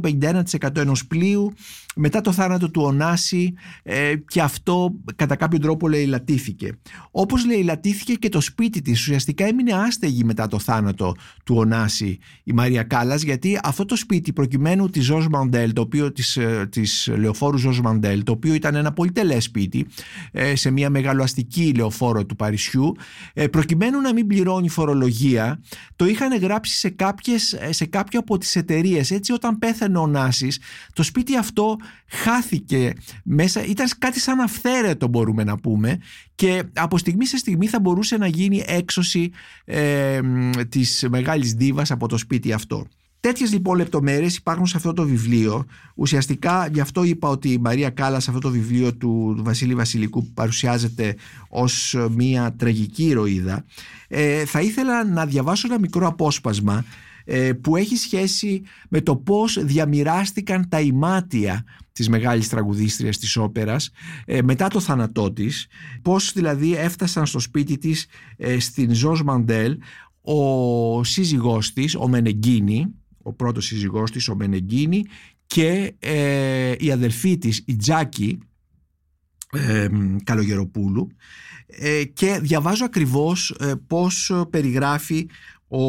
51% 0.60 0.77
ενός 0.77 1.07
πλοίου, 1.07 1.53
μετά 1.95 2.21
το 2.21 2.31
θάνατο 2.31 2.71
του 2.71 2.81
Ωνάση 2.81 3.53
ε, 3.84 4.13
και 4.27 4.41
αυτό 4.41 4.93
κατά 5.15 5.36
κάποιο 5.36 5.60
τρόπο 5.60 5.88
λαιλατήθηκε. 5.88 6.77
Όπως 7.12 7.45
λαιλατήθηκε 7.45 8.13
και 8.13 8.29
το 8.29 8.41
σπίτι 8.41 8.81
της, 8.81 8.99
ουσιαστικά 9.01 9.45
έμεινε 9.45 9.73
άστεγη 9.73 10.23
μετά 10.23 10.47
το 10.47 10.60
θάνατο 10.60 11.15
του 11.45 11.55
Ωνάση 11.55 12.19
η 12.43 12.53
Μαρία 12.53 12.84
Κάλλας, 12.84 13.21
γιατί 13.21 13.60
αυτό 13.63 13.86
το 13.86 13.95
σπίτι 13.95 14.34
προκειμένου 14.34 14.89
της 14.89 15.05
Ζωζ 15.05 15.25
Μαντέλ, 15.31 15.73
το 15.73 15.81
οποίο, 15.81 16.12
της, 16.12 16.38
ε, 16.38 16.67
της 16.71 17.10
λεωφόρου 17.17 17.57
Ζωζ 17.57 17.79
Μαντέλ, 17.79 18.23
το 18.23 18.31
οποίο 18.31 18.53
ήταν 18.53 18.75
ένα 18.75 18.91
πολύ 18.93 19.12
τελές 19.12 19.51
σπίτι, 19.62 19.88
ε, 20.32 20.56
σε 20.56 20.71
μια 20.71 20.89
μεγαλοαστική 20.89 21.74
λεωφόρο 21.76 22.26
του 22.26 22.36
Παρισιού 22.36 22.95
ε, 23.34 23.47
προκειμένου 23.47 24.02
να 24.02 24.13
μην 24.13 24.28
πληρώνει 24.28 24.69
φορολογία 24.69 25.62
το 25.95 26.06
είχαν 26.06 26.38
γράψει 26.38 26.78
σε, 26.78 26.89
κάποιες, 26.89 27.54
ε, 27.54 27.71
σε 27.71 27.86
κάποια 27.86 28.19
από 28.19 28.38
τις 28.38 28.56
εταιρείες. 28.56 29.12
έτσι 29.12 29.32
όταν 29.32 29.60
πέθανε 29.60 29.97
ο 29.97 30.08
Νάσης 30.08 30.60
το 30.93 31.04
σπίτι 31.04 31.38
αυτό 31.38 31.78
χάθηκε 32.08 32.93
μέσα 33.24 33.65
ήταν 33.65 33.88
κάτι 33.97 34.19
σαν 34.19 34.39
αυθαίρετο 34.39 35.08
μπορούμε 35.08 35.43
να 35.43 35.58
πούμε 35.58 36.00
και 36.36 36.63
από 36.74 36.97
στιγμή 36.97 37.26
σε 37.26 37.38
στιγμή 37.38 37.67
θα 37.67 37.80
μπορούσε 37.80 38.17
να 38.17 38.28
γίνει 38.28 38.63
έξωση 38.67 39.32
ε, 39.65 40.19
της 40.69 41.08
μεγάλης 41.10 41.54
δίβας 41.54 41.91
από 41.91 42.08
το 42.08 42.17
σπίτι 42.17 42.54
αυτό. 42.54 42.88
Τέτοιες 43.21 43.51
λοιπόν 43.53 43.77
λεπτομέρειες 43.77 44.36
υπάρχουν 44.36 44.65
σε 44.65 44.77
αυτό 44.77 44.93
το 44.93 45.03
βιβλίο. 45.03 45.65
Ουσιαστικά 45.95 46.67
γι' 46.73 46.79
αυτό 46.79 47.03
είπα 47.03 47.29
ότι 47.29 47.49
η 47.49 47.57
Μαρία 47.57 47.89
Κάλλα 47.89 48.19
σε 48.19 48.29
αυτό 48.29 48.41
το 48.41 48.49
βιβλίο 48.49 48.95
του, 48.95 49.36
Βασίλη 49.39 49.75
Βασιλικού 49.75 50.23
που 50.23 50.34
παρουσιάζεται 50.34 51.15
ως 51.49 51.97
μια 52.15 52.55
τραγική 52.57 53.03
ηρωίδα. 53.03 53.65
Ε, 54.07 54.45
θα 54.45 54.62
ήθελα 54.62 55.05
να 55.05 55.25
διαβάσω 55.25 55.67
ένα 55.67 55.79
μικρό 55.79 56.07
απόσπασμα 56.07 56.86
ε, 57.25 57.53
που 57.53 57.75
έχει 57.75 57.95
σχέση 57.95 58.62
με 58.89 59.01
το 59.01 59.15
πώς 59.15 59.65
διαμοιράστηκαν 59.65 60.69
τα 60.69 60.81
ημάτια 60.81 61.63
της 61.91 62.10
μεγάλης 62.10 62.49
τραγουδίστριας 62.49 63.17
της 63.17 63.38
όπερας 63.38 63.91
ε, 64.25 64.41
μετά 64.41 64.67
το 64.67 64.79
θάνατό 64.79 65.31
της 65.31 65.67
πώς 66.01 66.31
δηλαδή 66.34 66.75
έφτασαν 66.75 67.25
στο 67.25 67.39
σπίτι 67.39 67.77
της 67.77 68.05
ε, 68.38 68.60
στην 68.60 68.93
Ζωζ 68.93 69.21
Μαντέλ 69.21 69.77
ο 70.21 71.03
σύζυγός 71.03 71.73
της, 71.73 71.95
ο 71.95 72.07
Μενεγκίνη 72.07 73.00
ο 73.23 73.34
πρώτος 73.34 73.65
σύζυγός 73.65 74.12
της, 74.12 74.27
ο 74.27 74.36
Μενεγκίνη 74.36 75.05
και 75.45 75.93
ε, 75.99 76.73
η 76.79 76.91
αδελφή 76.91 77.38
της, 77.38 77.63
η 77.65 77.75
Τζάκη 77.75 78.39
ε, 79.51 79.88
Καλογεροπούλου 80.23 81.07
ε, 81.67 82.03
και 82.03 82.39
διαβάζω 82.41 82.86
ακριβώς 82.86 83.49
ε, 83.60 83.73
πώς 83.88 84.31
περιγράφει 84.49 85.29
ο, 85.67 85.86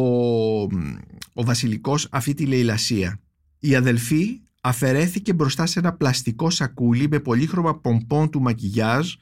ο 1.33 1.45
Βασιλικός 1.45 2.09
αυτή 2.11 2.35
τη 2.35 2.47
λαιλασία. 2.47 3.21
Η 3.59 3.75
αδελφή 3.75 4.41
αφαιρέθηκε 4.61 5.33
μπροστά 5.33 5.67
σε 5.67 5.79
ένα 5.79 5.93
πλαστικό 5.93 6.51
σακούλι 6.51 7.09
με 7.09 7.19
πολύχρωμα 7.19 7.81
πομπών 7.81 8.31
του 8.31 8.41
μακιγιάζ 8.41 9.15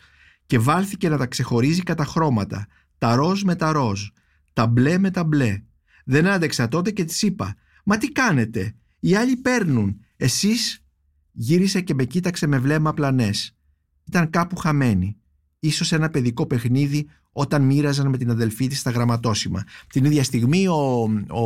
και 0.46 0.58
βάλθηκε 0.58 1.08
να 1.08 1.16
τα 1.16 1.26
ξεχωρίζει 1.26 1.82
κατά 1.82 2.04
χρώματα, 2.04 2.66
τα 2.98 3.14
ροζ 3.14 3.42
με 3.42 3.54
τα 3.54 3.72
ροζ, 3.72 4.06
τα 4.52 4.66
μπλε 4.66 4.98
με 4.98 5.10
τα 5.10 5.24
μπλε. 5.24 5.62
Δεν 6.04 6.26
άντεξα 6.26 6.68
τότε 6.68 6.90
και 6.90 7.04
της 7.04 7.22
είπα 7.22 7.56
Μα 7.84 7.98
τι 7.98 8.12
κάνετε, 8.12 8.74
οι 9.00 9.14
άλλοι 9.14 9.36
παίρνουν. 9.36 10.00
Εσείς 10.16 10.84
γύρισε 11.32 11.80
και 11.80 11.94
με 11.94 12.04
κοίταξε 12.04 12.46
με 12.46 12.58
βλέμμα 12.58 12.94
πλανές. 12.94 13.56
Ήταν 14.04 14.30
κάπου 14.30 14.56
χαμένη. 14.56 15.16
Ίσως 15.60 15.92
ένα 15.92 16.08
παιδικό 16.08 16.46
παιχνίδι 16.46 17.06
όταν 17.32 17.62
μοίραζαν 17.62 18.08
με 18.08 18.16
την 18.16 18.30
αδελφή 18.30 18.66
της 18.66 18.82
τα 18.82 18.90
γραμματόσημα. 18.90 19.64
Την 19.92 20.04
ίδια 20.04 20.24
στιγμή 20.24 20.66
ο, 20.66 21.02
ο, 21.28 21.44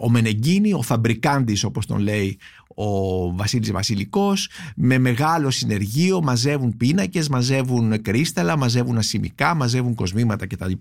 ο 0.00 0.10
Μενεγκίνη, 0.10 0.72
ο 0.72 0.82
Φαμπρικάντης 0.82 1.64
όπως 1.64 1.86
τον 1.86 1.98
λέει 1.98 2.38
ο 2.74 3.34
Βασίλης 3.36 3.72
Βασιλικός 3.72 4.50
με 4.76 4.98
μεγάλο 4.98 5.50
συνεργείο 5.50 6.22
μαζεύουν 6.22 6.76
πίνακες, 6.76 7.28
μαζεύουν 7.28 8.02
κρίσταλα, 8.02 8.56
μαζεύουν 8.56 8.98
ασημικά, 8.98 9.54
μαζεύουν 9.54 9.94
κοσμήματα 9.94 10.46
κτλ. 10.46 10.72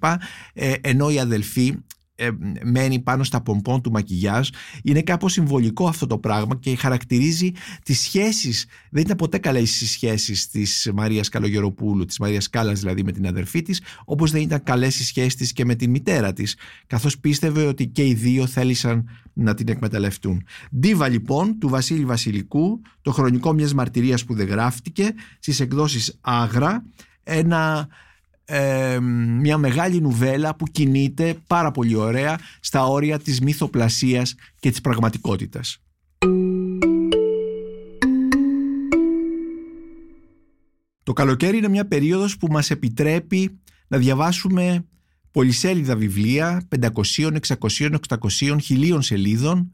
Ε, 0.54 0.74
ενώ 0.82 1.10
οι 1.10 1.20
αδελφοί 1.20 1.76
ε, 2.20 2.30
μένει 2.64 3.00
πάνω 3.00 3.24
στα 3.24 3.42
πομπόν 3.42 3.82
του 3.82 3.92
μακιγιάζ 3.92 4.50
είναι 4.84 5.02
κάπως 5.02 5.32
συμβολικό 5.32 5.88
αυτό 5.88 6.08
το 6.08 6.18
πράγμα 6.18 6.56
και 6.56 6.76
χαρακτηρίζει 6.76 7.52
τις 7.84 8.00
σχέσεις 8.00 8.66
δεν 8.90 9.04
ήταν 9.04 9.16
ποτέ 9.16 9.38
καλές 9.38 9.82
οι 9.82 9.88
σχέσεις 9.88 10.48
της 10.48 10.92
Μαρίας 10.94 11.30
Καλογεροπούλου 11.30 12.06
της 12.06 12.20
Μαρίας 12.20 12.50
Κάλλας 12.50 12.80
δηλαδή 12.80 13.04
με 13.04 13.12
την 13.12 13.28
αδερφή 13.28 13.62
της 13.62 13.82
όπως 14.06 14.32
δεν 14.32 14.42
ήταν 14.42 14.64
καλές 14.64 15.00
οι 15.00 15.04
σχέσεις 15.04 15.36
της 15.36 15.54
και 15.54 15.66
με 15.66 15.76
την 15.76 15.90
μητέρα 15.90 16.34
της 16.34 16.58
καθώς 16.88 17.20
πίστευε 17.20 17.66
ότι 17.66 17.88
και 17.88 18.06
οι 18.06 18.14
δύο 18.14 18.48
θέλησαν 18.48 19.10
να 19.34 19.54
την 19.54 19.68
εκμεταλλευτούν. 19.70 20.46
Ντίβα 20.80 21.08
λοιπόν 21.08 21.60
του 21.60 21.70
Βασίλη 21.70 22.06
Βασιλικού 22.06 22.82
το 23.02 23.12
χρονικό 23.12 23.54
μιας 23.54 23.74
μαρτυρίας 23.74 24.26
που 24.26 24.34
δεν 24.34 24.48
γράφτηκε 24.48 25.14
στις 25.40 25.60
εκδόσεις 25.60 26.18
Άγρα 26.22 26.86
ένα 27.24 27.88
μια 29.40 29.58
μεγάλη 29.58 30.02
νουβέλα 30.02 30.56
που 30.56 30.66
κινείται 30.66 31.36
πάρα 31.48 31.72
πολύ 31.72 31.96
ωραία 31.96 32.40
στα 32.60 32.86
όρια 32.86 33.20
της 33.20 33.42
μυθοπλασίας 33.42 34.36
και 34.60 34.70
της 34.70 34.82
πραγματικότητας. 34.82 35.82
Το 41.04 41.14
καλοκαίρι 41.14 41.58
είναι 41.58 41.68
μια 41.68 41.88
περίοδος 41.88 42.38
που 42.38 42.48
μας 42.48 42.70
επιτρέπει 42.72 43.60
να 43.88 43.98
διαβάσουμε 43.98 44.86
πολυσέλιδα 45.32 45.96
βιβλία 45.96 46.68
500, 46.80 47.38
600, 47.60 47.96
800, 48.20 48.58
χιλίων 48.62 49.02
σελίδων 49.02 49.74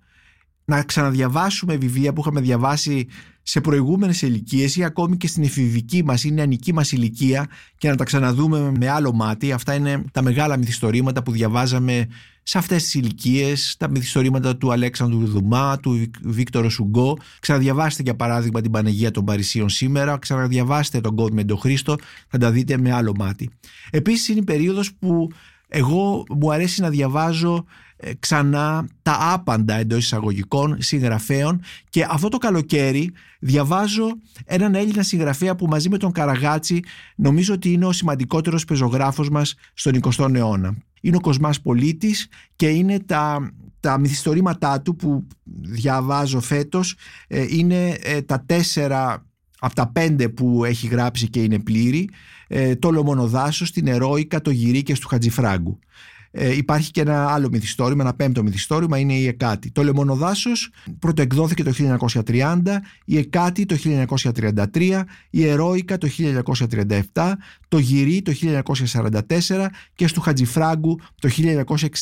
να 0.65 0.83
ξαναδιαβάσουμε 0.83 1.75
βιβλία 1.77 2.13
που 2.13 2.21
είχαμε 2.21 2.41
διαβάσει 2.41 3.07
σε 3.47 3.61
προηγούμενες 3.61 4.21
ηλικίες 4.21 4.75
ή 4.75 4.83
ακόμη 4.83 5.17
και 5.17 5.27
στην 5.27 5.43
εφηβική 5.43 6.03
μας 6.03 6.23
ή 6.23 6.31
νεανική 6.31 6.73
μας 6.73 6.91
ηλικία 6.91 7.47
και 7.77 7.89
να 7.89 7.95
τα 7.95 8.03
ξαναδούμε 8.03 8.71
με 8.79 8.89
άλλο 8.89 9.13
μάτι. 9.13 9.51
Αυτά 9.51 9.73
είναι 9.73 10.03
τα 10.11 10.21
μεγάλα 10.21 10.57
μυθιστορήματα 10.57 11.23
που 11.23 11.31
διαβάζαμε 11.31 12.07
σε 12.43 12.57
αυτές 12.57 12.83
τις 12.83 12.93
ηλικίες, 12.93 13.75
τα 13.79 13.89
μυθιστορήματα 13.89 14.57
του 14.57 14.71
Αλέξανδρου 14.71 15.27
Δουμά, 15.27 15.79
του 15.79 16.11
Βίκτορο 16.23 16.69
Σουγκό. 16.69 17.17
Ξαναδιαβάστε 17.39 18.03
για 18.03 18.15
παράδειγμα 18.15 18.61
την 18.61 18.71
Πανεγία 18.71 19.11
των 19.11 19.25
Παρισίων 19.25 19.69
σήμερα, 19.69 20.17
ξαναδιαβάστε 20.17 21.01
τον 21.01 21.15
Κόντ 21.15 21.33
Μεντοχρήστο, 21.33 21.95
θα 22.27 22.37
τα 22.37 22.51
δείτε 22.51 22.77
με 22.77 22.91
άλλο 22.93 23.13
μάτι. 23.17 23.49
Επίσης 23.89 24.27
είναι 24.27 24.39
η 24.39 24.43
περίοδος 24.43 24.93
που 24.93 25.31
εγώ 25.67 26.23
μου 26.29 26.51
αρέσει 26.51 26.81
να 26.81 26.89
διαβάζω 26.89 27.55
ε, 27.55 27.63
ξανά 28.19 28.87
τα 29.01 29.17
άπαντα 29.19 29.75
εντός 29.75 30.03
εισαγωγικών 30.03 30.81
συγγραφέων 30.81 31.61
και 31.89 32.05
αυτό 32.09 32.29
το 32.29 32.37
καλοκαίρι 32.37 33.11
διαβάζω 33.39 34.07
έναν 34.45 34.75
Έλληνα 34.75 35.03
συγγραφέα 35.03 35.55
που 35.55 35.67
μαζί 35.67 35.89
με 35.89 35.97
τον 35.97 36.11
Καραγάτσι 36.11 36.79
νομίζω 37.15 37.53
ότι 37.53 37.71
είναι 37.71 37.85
ο 37.85 37.91
σημαντικότερος 37.91 38.65
πεζογράφος 38.65 39.29
μας 39.29 39.55
στον 39.73 39.99
20ο 40.01 40.35
αιώνα. 40.35 40.75
Είναι 41.01 41.15
ο 41.15 41.19
Κοσμάς 41.19 41.61
Πολίτης 41.61 42.27
και 42.55 42.67
είναι 42.67 42.99
τα, 42.99 43.51
τα 43.79 43.99
μυθιστορήματά 43.99 44.81
του 44.81 44.95
που 44.95 45.27
διαβάζω 45.61 46.39
φέτος 46.39 46.95
ε, 47.27 47.45
είναι 47.49 47.89
ε, 47.89 48.21
τα 48.21 48.43
τέσσερα 48.45 49.25
από 49.59 49.75
τα 49.75 49.87
πέντε 49.87 50.29
που 50.29 50.65
έχει 50.65 50.87
γράψει 50.87 51.29
και 51.29 51.43
είναι 51.43 51.59
πλήρη 51.59 52.09
το 52.79 52.91
Λομονοδάσος, 52.91 53.71
την 53.71 53.87
Ερόικα, 53.87 54.41
το 54.41 54.49
Γυρίκες 54.49 54.99
του 54.99 55.07
Χατζηφράγκου. 55.07 55.79
Ε, 56.37 56.55
υπάρχει 56.55 56.91
και 56.91 57.01
ένα 57.01 57.27
άλλο 57.27 57.49
μυθιστόρημα, 57.51 58.03
ένα 58.03 58.13
πέμπτο 58.13 58.43
μυθιστόρημα, 58.43 58.97
είναι 58.97 59.13
η 59.13 59.27
Εκάτη. 59.27 59.71
Το 59.71 59.83
Λεμονοδάσος 59.83 60.69
πρωτοεκδόθηκε 60.99 61.63
το 61.63 61.71
1930, 62.25 62.61
η 63.05 63.17
Εκάτη 63.17 63.65
το 63.65 63.75
1933, 64.73 65.03
η 65.29 65.47
Ερόικα 65.47 65.97
το 65.97 66.07
1937, 67.13 67.31
το 67.67 67.77
Γυρί 67.77 68.21
το 68.21 68.33
1944 68.41 69.65
και 69.95 70.07
στο 70.07 70.21
Χατζηφράγκου 70.21 70.99
το 71.21 71.29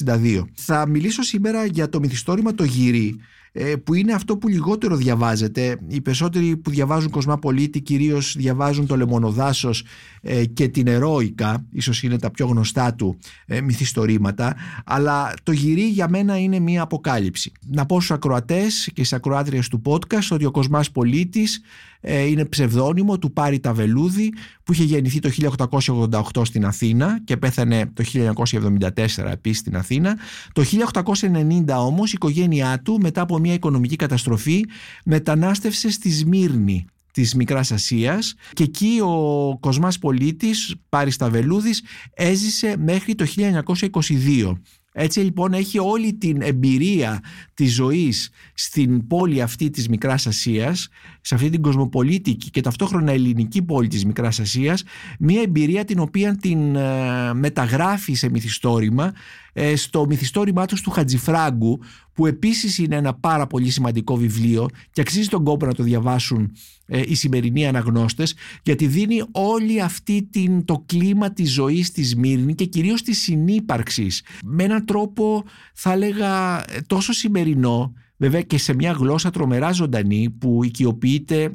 1962. 0.05 0.43
Θα 0.53 0.87
μιλήσω 0.87 1.21
σήμερα 1.21 1.65
για 1.65 1.89
το 1.89 1.99
μυθιστόρημα 1.99 2.53
το 2.53 2.63
Γυρί, 2.63 3.15
ε, 3.15 3.42
που 3.83 3.93
είναι 3.93 4.13
αυτό 4.13 4.37
που 4.37 4.47
λιγότερο 4.47 4.95
διαβάζεται. 4.95 5.77
Οι 5.87 6.01
περισσότεροι 6.01 6.57
που 6.57 6.69
διαβάζουν 6.69 7.09
Κοσμαπολίτη 7.09 7.81
κυρίως 7.81 8.35
διαβάζουν 8.37 8.87
το 8.87 8.95
Λεμονοδάσος 8.95 9.83
ε, 10.21 10.45
και 10.45 10.67
την 10.67 10.87
Ερόικα, 10.87 11.65
ίσως 11.71 12.03
είναι 12.03 12.17
τα 12.17 12.31
πιο 12.31 12.45
γνωστά 12.45 12.93
του 12.93 13.17
ε, 13.45 13.61
μυθιστορήματα, 13.61 14.55
αλλά 14.85 15.33
το 15.43 15.51
γυρί 15.51 15.87
για 15.87 16.09
μένα 16.09 16.39
είναι 16.39 16.59
μια 16.59 16.81
αποκάλυψη. 16.81 17.51
Να 17.67 17.85
πω 17.85 17.95
στους 17.95 18.11
ακροατές 18.11 18.89
και 18.93 19.03
στις 19.03 19.13
ακροάτριες 19.13 19.67
του 19.67 19.81
podcast 19.85 20.27
ότι 20.31 20.45
ο 20.45 20.51
Κοσμάς 20.51 20.91
Πολίτης 20.91 21.61
ε, 21.92 21.92
είναι 22.03 22.45
ψευδόνυμο 22.45 23.17
του 23.17 23.33
Πάρη 23.33 23.59
Ταβελούδη 23.59 24.33
που 24.63 24.73
είχε 24.73 24.83
γεννηθεί 24.83 25.19
το 25.19 25.29
1888 26.33 26.45
στην 26.45 26.65
Αθήνα 26.65 27.21
και 27.23 27.37
πέθανε 27.37 27.91
το 27.93 28.03
1974 28.13 29.31
επίσης 29.31 29.57
στην 29.59 29.75
Αθήνα. 29.75 30.17
Το 30.53 30.63
1890 31.11 31.65
όμως 31.67 32.09
η 32.09 32.13
οικογένειά 32.15 32.81
του 32.81 32.99
μετά 33.01 33.21
από 33.21 33.37
μια 33.37 33.53
οικονομική 33.53 33.95
καταστροφή 33.95 34.65
μετανάστευσε 35.05 35.91
στη 35.91 36.11
Σμύρνη 36.11 36.85
της 37.13 37.35
Μικράς 37.35 37.71
Ασίας 37.71 38.35
και 38.53 38.63
εκεί 38.63 38.99
ο 39.03 39.57
Κοσμάς 39.59 39.99
Πολίτης, 39.99 40.75
Πάρης 40.89 41.17
Ταβελούδης, 41.17 41.83
έζησε 42.13 42.75
μέχρι 42.77 43.15
το 43.15 43.25
1922. 43.25 44.53
Έτσι 44.93 45.19
λοιπόν 45.19 45.53
έχει 45.53 45.79
όλη 45.79 46.13
την 46.13 46.41
εμπειρία 46.41 47.23
της 47.53 47.73
ζωής 47.73 48.29
στην 48.53 49.07
πόλη 49.07 49.41
αυτή 49.41 49.69
της 49.69 49.89
Μικράς 49.89 50.27
Ασίας, 50.27 50.87
σε 51.25 51.35
αυτή 51.35 51.49
την 51.49 51.61
κοσμοπολίτικη 51.61 52.49
και 52.49 52.61
ταυτόχρονα 52.61 53.11
ελληνική 53.11 53.61
πόλη 53.61 53.87
της 53.87 54.05
Μικράς 54.05 54.39
Ασίας, 54.39 54.83
μια 55.19 55.41
εμπειρία 55.41 55.85
την 55.85 55.99
οποία 55.99 56.35
την 56.35 56.75
ε, 56.75 57.33
μεταγράφει 57.33 58.13
σε 58.13 58.29
μυθιστόρημα 58.29 59.13
ε, 59.53 59.75
στο 59.75 60.05
μυθιστόρημά 60.05 60.65
τους 60.65 60.81
του 60.81 60.89
Χατζηφράγκου 60.89 61.79
που 62.13 62.25
επίσης 62.25 62.77
είναι 62.77 62.95
ένα 62.95 63.13
πάρα 63.13 63.47
πολύ 63.47 63.69
σημαντικό 63.69 64.15
βιβλίο 64.15 64.67
και 64.91 65.01
αξίζει 65.01 65.27
τον 65.27 65.43
κόπο 65.43 65.65
να 65.65 65.73
το 65.73 65.83
διαβάσουν 65.83 66.51
ε, 66.85 67.01
οι 67.05 67.15
σημερινοί 67.15 67.67
αναγνώστες 67.67 68.35
γιατί 68.63 68.87
δίνει 68.87 69.23
όλη 69.31 69.81
αυτή 69.81 70.27
την, 70.31 70.65
το 70.65 70.83
κλίμα 70.85 71.33
της 71.33 71.51
ζωής 71.51 71.91
της 71.91 72.09
Σμύρνη 72.09 72.55
και 72.55 72.65
κυρίως 72.65 73.01
της 73.01 73.21
συνύπαρξης 73.21 74.23
με 74.43 74.63
έναν 74.63 74.85
τρόπο 74.85 75.43
θα 75.73 75.91
έλεγα 75.91 76.59
ε, 76.71 76.81
τόσο 76.87 77.13
σημερινό 77.13 77.93
βέβαια 78.23 78.41
και 78.41 78.57
σε 78.57 78.73
μια 78.73 78.91
γλώσσα 78.91 79.29
τρομερά 79.29 79.71
ζωντανή 79.71 80.29
που 80.29 80.63
οικειοποιείται 80.63 81.51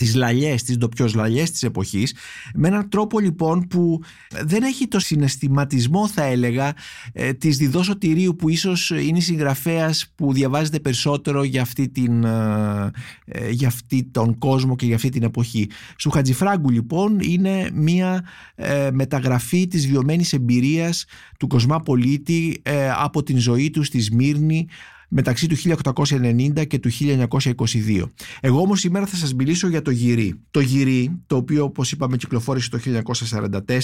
τις 0.00 0.14
λαλιές, 0.14 0.62
τις 0.62 0.76
ντοπιοσλαλιές 0.76 1.50
της 1.50 1.62
εποχής 1.62 2.14
με 2.54 2.68
έναν 2.68 2.88
τρόπο 2.88 3.18
λοιπόν 3.18 3.66
που 3.66 4.00
δεν 4.44 4.62
έχει 4.62 4.88
το 4.88 4.98
συναισθηματισμό 4.98 6.08
θα 6.08 6.22
έλεγα 6.22 6.74
ε, 7.12 7.32
της 7.32 7.56
διδόσωτηρίου 7.56 8.36
που 8.36 8.48
ίσως 8.48 8.90
είναι 8.90 9.20
συγγραφέας 9.20 10.12
που 10.14 10.32
διαβάζεται 10.32 10.80
περισσότερο 10.80 11.42
για 11.42 11.62
αυτή, 11.62 11.88
την, 11.88 12.24
ε, 12.24 12.90
ε, 13.24 13.50
για 13.50 13.68
αυτή 13.68 14.08
τον 14.10 14.38
κόσμο 14.38 14.76
και 14.76 14.86
για 14.86 14.94
αυτή 14.94 15.08
την 15.08 15.22
εποχή. 15.22 15.70
Σου 15.98 16.10
Χατζηφράγκου 16.10 16.70
λοιπόν 16.70 17.18
είναι 17.20 17.70
μια 17.74 18.24
ε, 18.54 18.90
μεταγραφή 18.92 19.66
της 19.66 19.86
βιωμένης 19.86 20.32
εμπειρίας 20.32 21.04
του 21.38 21.46
Κοσμά 21.46 21.80
Πολίτη 21.80 22.62
από 22.96 23.22
την 23.22 23.38
ζωή 23.38 23.70
του 23.70 23.82
στη 23.82 24.00
Σμύρνη 24.00 24.66
μεταξύ 25.12 25.46
του 25.46 25.56
1890 25.94 26.66
και 26.66 26.78
του 26.78 26.90
1922. 26.92 28.08
Εγώ 28.40 28.60
όμως 28.60 28.80
σήμερα 28.80 29.06
θα 29.06 29.16
σας 29.16 29.34
μιλήσω 29.34 29.68
για 29.68 29.82
το 29.82 29.90
γυρί. 29.90 30.40
Το 30.50 30.60
γυρί, 30.60 31.22
το 31.26 31.36
οποίο 31.36 31.64
όπως 31.64 31.92
είπαμε 31.92 32.16
κυκλοφόρησε 32.16 32.70
το 32.70 32.78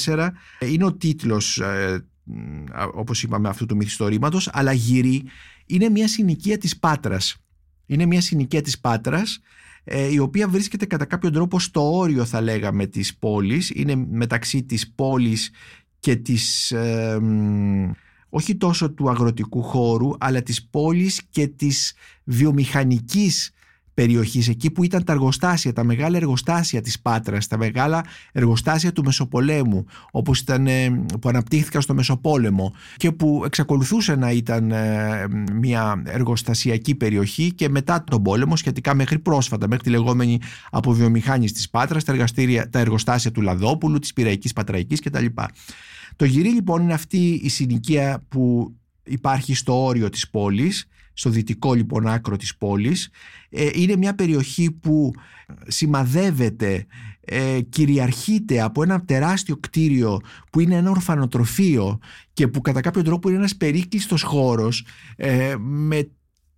1944, 0.04 0.28
είναι 0.70 0.84
ο 0.84 0.92
τίτλος 0.92 1.58
ε, 1.58 2.04
όπως 2.94 3.22
είπαμε 3.22 3.48
αυτού 3.48 3.66
του 3.66 3.76
μυθιστορήματος, 3.76 4.48
αλλά 4.52 4.72
γυρί 4.72 5.24
είναι 5.66 5.88
μια 5.88 6.08
συνοικία 6.08 6.58
της 6.58 6.78
Πάτρας. 6.78 7.36
Είναι 7.86 8.06
μια 8.06 8.20
συνοικία 8.20 8.60
της 8.60 8.80
Πάτρας 8.80 9.40
ε, 9.84 10.12
η 10.12 10.18
οποία 10.18 10.48
βρίσκεται 10.48 10.86
κατά 10.86 11.04
κάποιο 11.04 11.30
τρόπο 11.30 11.60
στο 11.60 11.96
όριο 11.96 12.24
θα 12.24 12.40
λέγαμε 12.40 12.86
της 12.86 13.16
πόλης, 13.16 13.70
είναι 13.74 13.94
μεταξύ 14.10 14.62
της 14.62 14.92
πόλης 14.94 15.50
και 16.00 16.16
της... 16.16 16.70
Ε, 16.72 17.18
όχι 18.36 18.56
τόσο 18.56 18.90
του 18.90 19.10
αγροτικού 19.10 19.62
χώρου 19.62 20.10
αλλά 20.18 20.42
της 20.42 20.64
πόλης 20.64 21.22
και 21.30 21.46
της 21.46 21.94
βιομηχανικής 22.24 23.50
περιοχής 23.94 24.48
εκεί 24.48 24.70
που 24.70 24.84
ήταν 24.84 25.04
τα 25.04 25.12
εργοστάσια, 25.12 25.72
τα 25.72 25.84
μεγάλα 25.84 26.16
εργοστάσια 26.16 26.80
της 26.80 27.00
Πάτρας, 27.00 27.46
τα 27.46 27.58
μεγάλα 27.58 28.04
εργοστάσια 28.32 28.92
του 28.92 29.04
Μεσοπολέμου 29.04 29.84
όπως 30.10 30.40
ήταν, 30.40 30.66
ε, 30.66 30.90
που 31.20 31.28
αναπτύχθηκαν 31.28 31.82
στο 31.82 31.94
Μεσοπόλεμο 31.94 32.74
και 32.96 33.12
που 33.12 33.42
εξακολουθούσε 33.44 34.14
να 34.14 34.30
ήταν 34.30 34.70
ε, 34.70 35.26
μια 35.52 36.02
εργοστασιακή 36.06 36.94
περιοχή 36.94 37.52
και 37.54 37.68
μετά 37.68 38.04
τον 38.04 38.22
πόλεμο 38.22 38.56
σχετικά 38.56 38.94
μέχρι 38.94 39.18
πρόσφατα, 39.18 39.68
μέχρι 39.68 39.84
τη 39.84 39.90
λεγόμενη 39.90 40.40
αποβιομηχάνηση 40.70 41.52
της 41.52 41.70
Πάτρας, 41.70 42.04
τα, 42.04 42.14
τα 42.70 42.78
εργοστάσια 42.78 43.30
του 43.30 43.42
Λαδόπουλου, 43.42 43.98
της 43.98 44.12
Πυραϊκής 44.12 44.52
Πατραϊκής 44.52 45.00
κτλ. 45.00 45.26
Το 46.16 46.24
γυρί 46.24 46.48
λοιπόν 46.48 46.82
είναι 46.82 46.92
αυτή 46.92 47.40
η 47.42 47.48
συνοικία 47.48 48.24
που 48.28 48.74
υπάρχει 49.04 49.54
στο 49.54 49.84
όριο 49.84 50.08
της 50.08 50.30
πόλης, 50.30 50.88
στο 51.12 51.30
δυτικό 51.30 51.74
λοιπόν 51.74 52.06
άκρο 52.06 52.36
της 52.36 52.56
πόλης. 52.56 53.10
Ε, 53.50 53.68
είναι 53.72 53.96
μια 53.96 54.14
περιοχή 54.14 54.70
που 54.70 55.12
σημαδεύεται, 55.66 56.86
ε, 57.20 57.60
κυριαρχείται 57.60 58.60
από 58.60 58.82
ένα 58.82 59.04
τεράστιο 59.04 59.56
κτίριο 59.56 60.20
που 60.50 60.60
είναι 60.60 60.74
ένα 60.74 60.90
ορφανοτροφείο 60.90 61.98
και 62.32 62.48
που 62.48 62.60
κατά 62.60 62.80
κάποιο 62.80 63.02
τρόπο 63.02 63.28
είναι 63.28 63.38
ένας 63.38 63.56
περίκλειστος 63.56 64.22
χώρος 64.22 64.86
ε, 65.16 65.54
με 65.58 66.10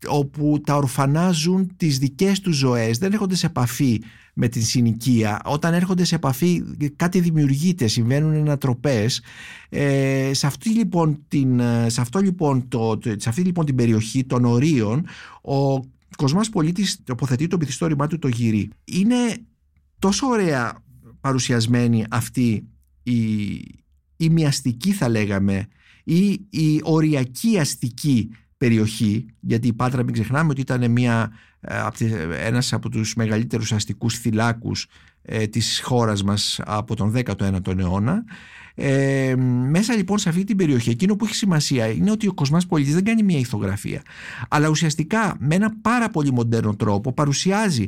όπου 0.06 0.60
τα 0.66 0.76
ορφανάζουν 0.76 1.76
τις 1.76 1.98
δικές 1.98 2.40
τους 2.40 2.56
ζωές, 2.56 2.98
δεν 2.98 3.12
έρχονται 3.12 3.34
σε 3.34 3.46
επαφή 3.46 4.00
με 4.40 4.48
την 4.48 4.62
συνοικία. 4.62 5.40
Όταν 5.44 5.74
έρχονται 5.74 6.04
σε 6.04 6.14
επαφή 6.14 6.62
κάτι 6.96 7.20
δημιουργείται, 7.20 7.86
συμβαίνουν 7.86 8.34
ανατροπές. 8.34 9.22
Ε, 9.68 10.30
σε, 10.32 10.46
αυτή, 10.46 10.70
λοιπόν, 10.70 11.24
την, 11.28 11.60
σε, 11.86 12.00
αυτό, 12.00 12.18
λοιπόν, 12.18 12.68
το, 12.68 12.98
σε 13.16 13.28
αυτή 13.28 13.40
λοιπόν 13.42 13.64
την 13.64 13.74
περιοχή 13.74 14.24
των 14.24 14.44
ορίων 14.44 15.06
ο 15.42 15.80
Κοσμάς 16.16 16.48
Πολίτης 16.48 17.00
τοποθετεί 17.04 17.46
το 17.46 17.56
μυθιστόρημά 17.56 18.06
του 18.06 18.18
το 18.18 18.28
γυρί. 18.28 18.70
Είναι 18.84 19.16
τόσο 19.98 20.26
ωραία 20.26 20.82
παρουσιασμένη 21.20 22.04
αυτή 22.10 22.64
η, 23.02 23.16
η 24.16 24.28
μιαστική 24.30 24.92
θα 24.92 25.08
λέγαμε 25.08 25.66
ή 26.04 26.30
η 26.50 26.80
οριακή 26.82 27.58
αστική 27.58 28.30
περιοχή, 28.58 29.26
γιατί 29.40 29.68
η 29.68 29.72
Πάτρα 29.72 30.02
μην 30.02 30.12
ξεχνάμε 30.12 30.50
ότι 30.50 30.60
ήταν 30.60 30.90
μια, 30.90 31.32
ε, 31.60 32.46
ένας 32.46 32.72
από 32.72 32.88
τους 32.88 33.14
μεγαλύτερους 33.14 33.72
αστικούς 33.72 34.18
θυλάκους 34.18 34.86
ε, 35.22 35.46
της 35.46 35.80
χώρας 35.84 36.22
μας 36.22 36.60
από 36.64 36.96
τον 36.96 37.12
19ο 37.12 37.78
αιώνα. 37.78 38.24
Ε, 38.80 39.34
μέσα 39.68 39.94
λοιπόν 39.94 40.18
σε 40.18 40.28
αυτή 40.28 40.44
την 40.44 40.56
περιοχή 40.56 40.90
εκείνο 40.90 41.16
που 41.16 41.24
έχει 41.24 41.34
σημασία 41.34 41.86
είναι 41.86 42.10
ότι 42.10 42.28
ο 42.28 42.34
Κοσμάς 42.34 42.66
Πολιτής 42.66 42.94
δεν 42.94 43.04
κάνει 43.04 43.22
μια 43.22 43.38
ηθογραφία 43.38 44.02
αλλά 44.48 44.68
ουσιαστικά 44.68 45.36
με 45.38 45.54
ένα 45.54 45.74
πάρα 45.82 46.08
πολύ 46.10 46.32
μοντέρνο 46.32 46.76
τρόπο 46.76 47.12
παρουσιάζει 47.12 47.86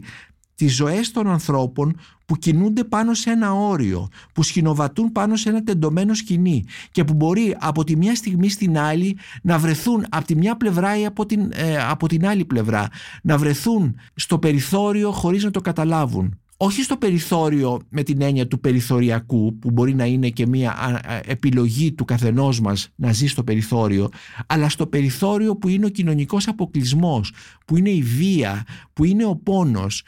τις 0.60 0.74
ζωές 0.74 1.10
των 1.10 1.28
ανθρώπων 1.28 1.96
που 2.26 2.36
κινούνται 2.36 2.84
πάνω 2.84 3.14
σε 3.14 3.30
ένα 3.30 3.52
όριο, 3.52 4.08
που 4.32 4.42
σχηνοβατούν 4.42 5.12
πάνω 5.12 5.36
σε 5.36 5.48
ένα 5.48 5.62
τεντωμένο 5.62 6.14
σκηνή 6.14 6.64
και 6.90 7.04
που 7.04 7.14
μπορεί 7.14 7.56
από 7.60 7.84
τη 7.84 7.96
μια 7.96 8.14
στιγμή 8.14 8.48
στην 8.48 8.78
άλλη 8.78 9.18
να 9.42 9.58
βρεθούν 9.58 10.06
από 10.08 10.24
τη 10.24 10.36
μια 10.36 10.56
πλευρά 10.56 10.98
ή 10.98 11.06
από 11.06 11.26
την, 11.26 11.50
ε, 11.52 11.78
από 11.78 12.08
την 12.08 12.26
άλλη 12.26 12.44
πλευρά, 12.44 12.88
να 13.22 13.38
βρεθούν 13.38 13.96
στο 14.14 14.38
περιθώριο 14.38 15.10
χωρίς 15.12 15.44
να 15.44 15.50
το 15.50 15.60
καταλάβουν 15.60 16.38
όχι 16.62 16.82
στο 16.82 16.96
περιθώριο 16.96 17.80
με 17.88 18.02
την 18.02 18.22
έννοια 18.22 18.46
του 18.46 18.60
περιθωριακού 18.60 19.58
που 19.58 19.70
μπορεί 19.70 19.94
να 19.94 20.04
είναι 20.04 20.28
και 20.28 20.46
μια 20.46 21.00
επιλογή 21.24 21.92
του 21.92 22.04
καθενός 22.04 22.60
μας 22.60 22.88
να 22.96 23.12
ζει 23.12 23.26
στο 23.26 23.44
περιθώριο 23.44 24.08
αλλά 24.46 24.68
στο 24.68 24.86
περιθώριο 24.86 25.56
που 25.56 25.68
είναι 25.68 25.86
ο 25.86 25.88
κοινωνικός 25.88 26.48
αποκλεισμός, 26.48 27.32
που 27.66 27.76
είναι 27.76 27.90
η 27.90 28.02
βία, 28.02 28.64
που 28.92 29.04
είναι 29.04 29.24
ο 29.24 29.36
πόνος 29.36 30.02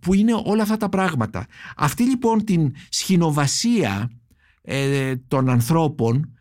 που 0.00 0.14
είναι 0.14 0.40
όλα 0.44 0.62
αυτά 0.62 0.76
τα 0.76 0.88
πράγματα. 0.88 1.46
Αυτή 1.76 2.02
λοιπόν 2.02 2.44
την 2.44 2.72
σχηνοβασία 2.88 4.10
ε, 4.62 5.16
των 5.28 5.48
ανθρώπων 5.48 6.35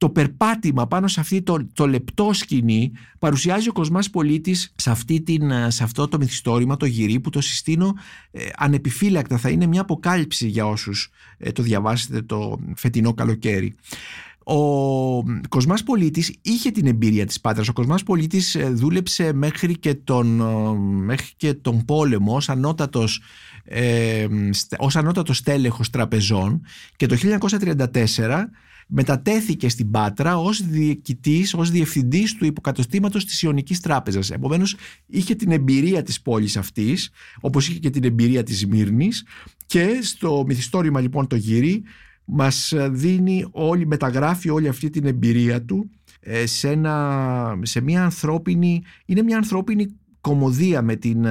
το 0.00 0.10
περπάτημα 0.10 0.86
πάνω 0.86 1.08
σε 1.08 1.20
αυτή 1.20 1.42
το, 1.42 1.66
το 1.72 1.86
λεπτό 1.86 2.32
σκηνή 2.32 2.92
παρουσιάζει 3.18 3.68
ο 3.68 3.72
Κοσμάς 3.72 4.10
Πολίτης 4.10 4.72
σε, 4.76 4.90
αυτή 4.90 5.20
την, 5.20 5.50
σε 5.68 5.82
αυτό 5.82 6.08
το 6.08 6.18
μυθιστόρημα, 6.18 6.76
το 6.76 6.86
γυρί 6.86 7.20
που 7.20 7.30
το 7.30 7.40
συστήνω 7.40 7.94
ε, 8.30 8.48
ανεπιφύλακτα 8.56 9.38
θα 9.38 9.48
είναι 9.48 9.66
μια 9.66 9.80
αποκάλυψη 9.80 10.48
για 10.48 10.66
όσους 10.66 11.10
ε, 11.38 11.52
το 11.52 11.62
διαβάσετε 11.62 12.22
το 12.22 12.58
φετινό 12.76 13.14
καλοκαίρι. 13.14 13.74
Ο 14.44 15.22
Κοσμάς 15.48 15.82
Πολίτης 15.82 16.34
είχε 16.42 16.70
την 16.70 16.86
εμπειρία 16.86 17.26
της 17.26 17.40
Πάτρας. 17.40 17.68
Ο 17.68 17.72
Κοσμάς 17.72 18.02
Πολίτης 18.02 18.54
ε, 18.54 18.68
δούλεψε 18.68 19.32
μέχρι 19.32 19.78
και 19.78 19.94
τον, 19.94 20.26
μέχρι 21.04 21.32
και 21.36 21.54
τον 21.54 21.84
πόλεμο 21.84 22.34
ως 22.34 22.48
ανώτατος, 22.48 23.22
ε, 23.64 24.26
ως 24.78 24.96
ανώτατος 24.96 25.42
τέλεχος 25.42 25.90
τραπεζών 25.90 26.62
και 26.96 27.06
το 27.06 27.16
1934 27.16 28.50
μετατέθηκε 28.90 29.68
στην 29.68 29.90
Πάτρα 29.90 30.38
ως 30.38 30.62
διοικητής, 30.62 31.54
ως 31.54 31.70
διευθυντής 31.70 32.34
του 32.34 32.44
υποκατοστήματος 32.44 33.24
της 33.24 33.42
Ιωνικής 33.42 33.80
Τράπεζας. 33.80 34.30
Επομένως 34.30 34.76
είχε 35.06 35.34
την 35.34 35.50
εμπειρία 35.50 36.02
της 36.02 36.20
πόλης 36.20 36.56
αυτής, 36.56 37.10
όπως 37.40 37.68
είχε 37.68 37.78
και 37.78 37.90
την 37.90 38.04
εμπειρία 38.04 38.42
της 38.42 38.66
Μύρνης 38.66 39.26
και 39.66 39.98
στο 40.02 40.44
μυθιστόρημα 40.46 41.00
λοιπόν 41.00 41.26
το 41.26 41.36
γύρι 41.36 41.82
μας 42.24 42.72
δίνει 42.90 43.46
όλη, 43.50 43.86
μεταγράφει 43.86 44.50
όλη 44.50 44.68
αυτή 44.68 44.90
την 44.90 45.06
εμπειρία 45.06 45.64
του 45.64 45.90
ε, 46.20 46.46
σε, 46.46 46.68
ένα, 46.70 47.58
σε 47.62 47.80
μια 47.80 48.04
ανθρώπινη, 48.04 48.82
είναι 49.06 49.22
μια 49.22 49.36
ανθρώπινη 49.36 49.86
κομμωδία 50.20 50.82
με 50.82 50.96
την 50.96 51.26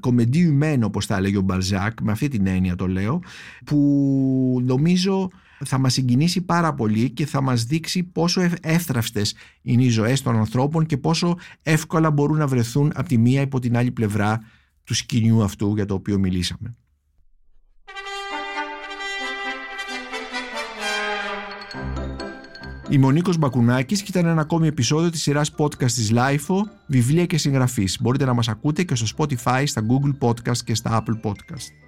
κομμεντή 0.00 0.58
uh, 0.62 0.78
όπως 0.82 1.06
θα 1.06 1.16
έλεγε 1.16 1.36
ο 1.36 1.40
Μπαλζάκ 1.40 2.00
με 2.00 2.12
αυτή 2.12 2.28
την 2.28 2.46
έννοια 2.46 2.76
το 2.76 2.86
λέω 2.86 3.22
που 3.64 4.62
νομίζω 4.64 5.30
θα 5.64 5.78
μας 5.78 5.92
συγκινήσει 5.92 6.40
πάρα 6.40 6.74
πολύ 6.74 7.10
και 7.10 7.26
θα 7.26 7.40
μας 7.40 7.64
δείξει 7.64 8.02
πόσο 8.02 8.50
εύθραυστες 8.60 9.34
είναι 9.62 9.84
οι 9.84 9.88
ζωές 9.88 10.22
των 10.22 10.36
ανθρώπων 10.36 10.86
και 10.86 10.96
πόσο 10.96 11.36
εύκολα 11.62 12.10
μπορούν 12.10 12.38
να 12.38 12.46
βρεθούν 12.46 12.92
από 12.94 13.08
τη 13.08 13.18
μία 13.18 13.40
υπό 13.40 13.58
την 13.58 13.76
άλλη 13.76 13.90
πλευρά 13.90 14.40
του 14.84 14.94
σκηνιού 14.94 15.42
αυτού 15.42 15.74
για 15.74 15.84
το 15.84 15.94
οποίο 15.94 16.18
μιλήσαμε. 16.18 16.76
Είμαι 22.90 23.06
ο 23.06 23.10
Νίκος 23.10 23.36
Μπακουνάκης 23.36 24.02
και 24.02 24.18
ήταν 24.18 24.26
ένα 24.26 24.40
ακόμη 24.40 24.66
επεισόδιο 24.66 25.10
της 25.10 25.22
σειράς 25.22 25.54
podcast 25.58 25.90
της 25.90 26.12
LIFO, 26.14 26.56
βιβλία 26.86 27.26
και 27.26 27.38
συγγραφής. 27.38 27.98
Μπορείτε 28.00 28.24
να 28.24 28.32
μας 28.32 28.48
ακούτε 28.48 28.82
και 28.82 28.94
στο 28.94 29.06
Spotify, 29.16 29.62
στα 29.66 29.82
Google 29.86 30.28
Podcast 30.28 30.56
και 30.56 30.74
στα 30.74 31.02
Apple 31.02 31.30
Podcast. 31.30 31.87